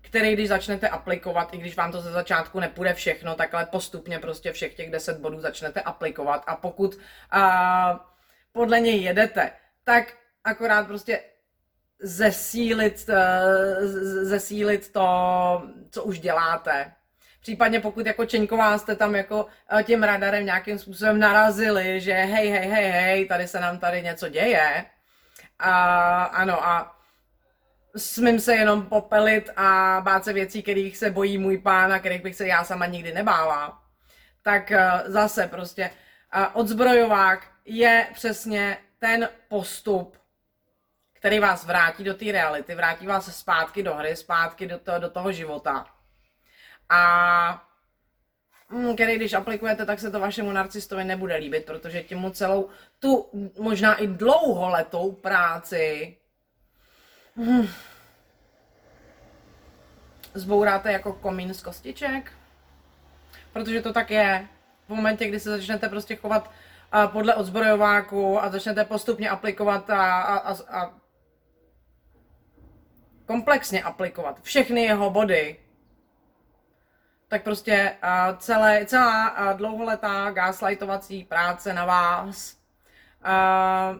který 0.00 0.32
když 0.32 0.48
začnete 0.48 0.88
aplikovat, 0.88 1.54
i 1.54 1.58
když 1.58 1.76
vám 1.76 1.92
to 1.92 2.00
ze 2.00 2.12
začátku 2.12 2.60
nepůjde 2.60 2.94
všechno, 2.94 3.34
takhle 3.34 3.66
postupně 3.66 4.18
prostě 4.18 4.52
všech 4.52 4.74
těch 4.74 4.90
10 4.90 5.18
bodů 5.18 5.40
začnete 5.40 5.80
aplikovat 5.80 6.44
a 6.46 6.56
pokud 6.56 6.94
uh, 6.94 7.00
podle 8.52 8.80
něj 8.80 9.02
jedete, 9.02 9.50
tak 9.84 10.14
akorát 10.44 10.86
prostě 10.86 11.20
zesílit, 12.00 13.08
uh, 13.08 13.14
zesílit 14.22 14.92
to, 14.92 15.08
co 15.90 16.04
už 16.04 16.20
děláte. 16.20 16.92
Případně 17.40 17.80
pokud 17.80 18.06
jako 18.06 18.26
Čeňková 18.26 18.78
jste 18.78 18.96
tam 18.96 19.14
jako 19.14 19.44
uh, 19.72 19.82
tím 19.82 20.02
radarem 20.02 20.44
nějakým 20.44 20.78
způsobem 20.78 21.18
narazili, 21.18 22.00
že 22.00 22.12
hej, 22.12 22.48
hej, 22.48 22.68
hej, 22.68 22.90
hej, 22.90 23.26
tady 23.26 23.48
se 23.48 23.60
nám 23.60 23.78
tady 23.78 24.02
něco 24.02 24.28
děje. 24.28 24.84
A 25.58 26.22
ano, 26.24 26.66
a 26.66 26.96
smím 27.96 28.40
se 28.40 28.54
jenom 28.54 28.86
popelit 28.86 29.50
a 29.56 30.00
bát 30.04 30.24
se 30.24 30.32
věcí, 30.32 30.62
kterých 30.62 30.96
se 30.96 31.10
bojí 31.10 31.38
můj 31.38 31.58
pán 31.58 31.92
a 31.92 31.98
kterých 31.98 32.22
bych 32.22 32.36
se 32.36 32.46
já 32.46 32.64
sama 32.64 32.86
nikdy 32.86 33.12
nebála, 33.12 33.82
tak 34.42 34.70
uh, 34.70 35.12
zase 35.12 35.46
prostě 35.46 35.90
odzbrojovák 36.52 37.46
je 37.64 38.06
přesně 38.14 38.78
ten 38.98 39.28
postup, 39.48 40.17
který 41.18 41.38
vás 41.38 41.66
vrátí 41.66 42.04
do 42.04 42.14
té 42.14 42.32
reality, 42.32 42.74
vrátí 42.74 43.06
vás 43.06 43.36
zpátky 43.36 43.82
do 43.82 43.94
hry, 43.94 44.16
zpátky 44.16 44.66
do, 44.66 44.78
to, 44.78 44.98
do 44.98 45.10
toho 45.10 45.32
života. 45.32 45.86
A 46.88 47.64
mm, 48.70 48.94
který 48.94 49.16
když 49.16 49.32
aplikujete, 49.32 49.86
tak 49.86 50.00
se 50.00 50.10
to 50.10 50.20
vašemu 50.20 50.52
narcistovi 50.52 51.04
nebude 51.04 51.36
líbit, 51.36 51.64
protože 51.64 52.02
tím 52.02 52.18
mu 52.18 52.30
celou 52.30 52.68
tu 52.98 53.30
možná 53.58 53.94
i 53.94 54.06
dlouholetou 54.06 55.12
práci 55.12 56.16
Hmm. 57.38 57.68
zbouráte 60.34 60.92
jako 60.92 61.12
komín 61.12 61.54
z 61.54 61.62
kostiček, 61.62 62.32
protože 63.52 63.82
to 63.82 63.92
tak 63.92 64.10
je. 64.10 64.48
V 64.86 64.88
momentě, 64.88 65.28
kdy 65.28 65.40
se 65.40 65.50
začnete 65.50 65.88
prostě 65.88 66.16
chovat 66.16 66.50
a 66.92 67.06
podle 67.06 67.34
odzbrojováku 67.34 68.42
a 68.42 68.50
začnete 68.50 68.84
postupně 68.84 69.30
aplikovat 69.30 69.90
a, 69.90 70.20
a, 70.22 70.36
a, 70.36 70.80
a 70.80 70.94
komplexně 73.28 73.82
aplikovat 73.82 74.42
všechny 74.42 74.82
jeho 74.82 75.10
body, 75.10 75.56
tak 77.28 77.42
prostě 77.42 77.96
a 78.02 78.32
celé, 78.32 78.86
celá 78.86 79.26
a 79.26 79.52
dlouholetá 79.52 80.30
gaslightovací 80.30 81.24
práce 81.24 81.72
na 81.72 81.84
vás 81.84 82.56
a 83.22 83.94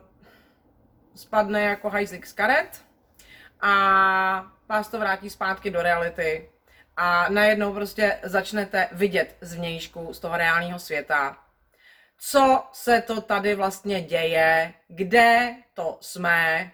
spadne 1.14 1.62
jako 1.62 1.90
hajzlik 1.90 2.26
z 2.26 2.32
karet 2.32 2.84
a 3.60 3.72
vás 4.68 4.88
to 4.88 4.98
vrátí 4.98 5.30
zpátky 5.30 5.70
do 5.70 5.82
reality 5.82 6.50
a 6.96 7.28
najednou 7.28 7.74
prostě 7.74 8.18
začnete 8.22 8.88
vidět 8.92 9.36
zvnějšku 9.40 10.12
z 10.12 10.20
toho 10.20 10.36
reálného 10.36 10.78
světa, 10.78 11.36
co 12.18 12.64
se 12.72 13.02
to 13.02 13.20
tady 13.20 13.54
vlastně 13.54 14.02
děje, 14.02 14.74
kde 14.88 15.54
to 15.74 15.98
jsme 16.00 16.70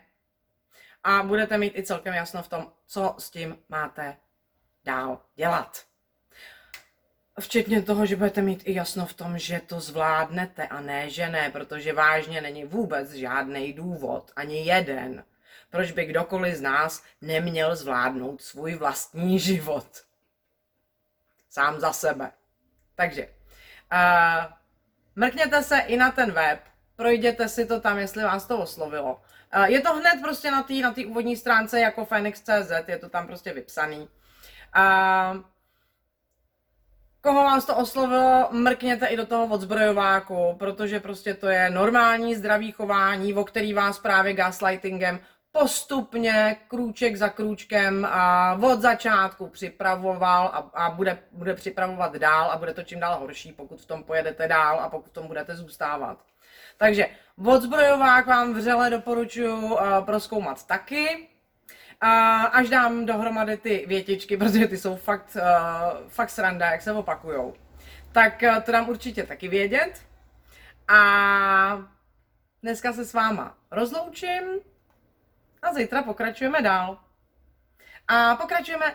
a 1.05 1.23
budete 1.23 1.59
mít 1.59 1.79
i 1.79 1.83
celkem 1.83 2.15
jasno 2.15 2.43
v 2.43 2.49
tom, 2.49 2.73
co 2.87 3.15
s 3.19 3.31
tím 3.31 3.59
máte 3.69 4.17
dál 4.85 5.21
dělat. 5.35 5.85
Včetně 7.41 7.83
toho, 7.83 8.07
že 8.07 8.17
budete 8.17 8.43
mít 8.43 8.63
i 8.65 8.75
jasno 8.75 9.07
v 9.07 9.15
tom, 9.15 9.39
že 9.39 9.61
to 9.67 9.81
zvládnete 9.81 10.67
a 10.67 10.81
ne, 10.81 11.11
že 11.11 11.29
ne, 11.29 11.51
protože 11.51 11.93
vážně 11.93 12.41
není 12.41 12.65
vůbec 12.65 13.13
žádný 13.13 13.73
důvod, 13.73 14.31
ani 14.37 14.67
jeden, 14.67 15.25
proč 15.71 15.93
by 15.93 16.05
kdokoliv 16.05 16.55
z 16.55 16.61
nás 16.61 17.03
neměl 17.21 17.77
zvládnout 17.77 18.43
svůj 18.43 18.75
vlastní 18.75 19.39
život. 19.39 19.87
Sám 21.51 21.81
za 21.81 21.93
sebe. 21.93 22.33
Takže, 22.95 23.29
uh, 23.93 24.53
mrkněte 25.17 25.63
se 25.63 25.79
i 25.79 25.97
na 25.97 26.11
ten 26.11 26.33
web, 26.33 26.61
projděte 26.97 27.49
si 27.49 27.67
to 27.67 27.81
tam, 27.81 27.99
jestli 27.99 28.25
vás 28.25 28.47
to 28.47 28.59
oslovilo. 28.59 29.23
Je 29.67 29.81
to 29.81 29.95
hned 29.95 30.21
prostě 30.23 30.51
na 30.51 30.63
té 30.63 30.75
na 30.75 30.95
úvodní 31.07 31.37
stránce 31.37 31.81
jako 31.81 32.05
Phoenix.cz, 32.05 32.89
je 32.89 32.99
to 32.99 33.09
tam 33.09 33.27
prostě 33.27 33.53
vypsaný. 33.53 34.09
Uh, 34.77 35.41
koho 37.21 37.45
vás 37.45 37.65
to 37.65 37.77
oslovilo, 37.77 38.49
mrkněte 38.51 39.07
i 39.07 39.17
do 39.17 39.27
toho 39.27 39.47
odzbrojováku, 39.47 40.57
protože 40.59 41.01
prostě 41.01 41.35
to 41.35 41.49
je 41.49 41.71
normální 41.71 42.35
zdravý 42.35 42.73
chování, 42.73 43.35
o 43.35 43.45
který 43.45 43.73
vás 43.73 43.99
právě 43.99 44.33
gaslightingem 44.33 45.21
postupně, 45.53 46.57
krůček 46.69 47.17
za 47.17 47.29
krůčkem 47.29 48.05
a 48.11 48.55
od 48.63 48.81
začátku 48.81 49.49
připravoval 49.49 50.47
a, 50.47 50.85
a 50.85 50.91
bude, 50.91 51.19
bude 51.33 51.55
připravovat 51.55 52.17
dál 52.17 52.51
a 52.51 52.59
bude 52.59 52.75
to 52.75 52.83
čím 52.83 53.01
dál 53.01 53.21
horší, 53.21 53.53
pokud 53.53 53.81
v 53.81 53.87
tom 53.87 54.03
pojedete 54.03 54.49
dál 54.49 54.81
a 54.81 54.89
pokud 54.89 55.11
v 55.11 55.13
tom 55.13 55.27
budete 55.27 55.57
zůstávat. 55.57 56.19
Takže 56.85 57.09
odzbrojovák 57.45 58.27
vám 58.27 58.55
vřele 58.55 58.91
doporučuji 58.91 59.53
uh, 59.53 59.81
proskoumat 60.05 60.67
taky. 60.67 61.29
A 62.01 62.43
až 62.43 62.69
dám 62.69 63.07
dohromady 63.07 63.57
ty 63.57 63.85
větičky, 63.89 64.37
protože 64.37 64.69
ty 64.69 64.79
jsou 64.79 64.97
fakt, 64.97 65.37
uh, 65.37 66.09
fakt 66.09 66.31
sranda, 66.31 66.71
jak 66.71 66.83
se 66.83 66.93
opakujou, 66.93 67.55
tak 68.13 68.43
uh, 68.43 68.63
to 68.63 68.73
dám 68.73 68.89
určitě 68.89 69.23
taky 69.23 69.49
vědět. 69.49 70.03
A 70.89 71.89
dneska 72.63 72.93
se 72.93 73.05
s 73.05 73.13
váma 73.13 73.59
rozloučím 73.71 74.45
a 75.63 75.73
zítra 75.75 76.03
pokračujeme 76.03 76.63
dál. 76.63 76.99
A 78.09 78.37
pokračujeme 78.37 78.95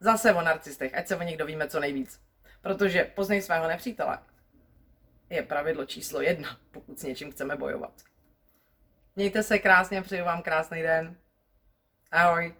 zase 0.00 0.34
o 0.34 0.42
narcistech, 0.42 0.94
ať 0.94 1.08
se 1.08 1.16
o 1.16 1.22
nich 1.22 1.36
dovíme 1.36 1.68
co 1.68 1.80
nejvíc. 1.80 2.20
Protože 2.62 3.04
poznej 3.04 3.42
svého 3.42 3.68
nepřítele 3.68 4.18
je 5.30 5.42
pravidlo 5.42 5.86
číslo 5.86 6.20
jedna, 6.20 6.58
pokud 6.70 6.98
s 6.98 7.02
něčím 7.02 7.32
chceme 7.32 7.56
bojovat. 7.56 7.92
Mějte 9.16 9.42
se 9.42 9.58
krásně, 9.58 10.02
přeju 10.02 10.24
vám 10.24 10.42
krásný 10.42 10.82
den. 10.82 11.16
Ahoj. 12.10 12.54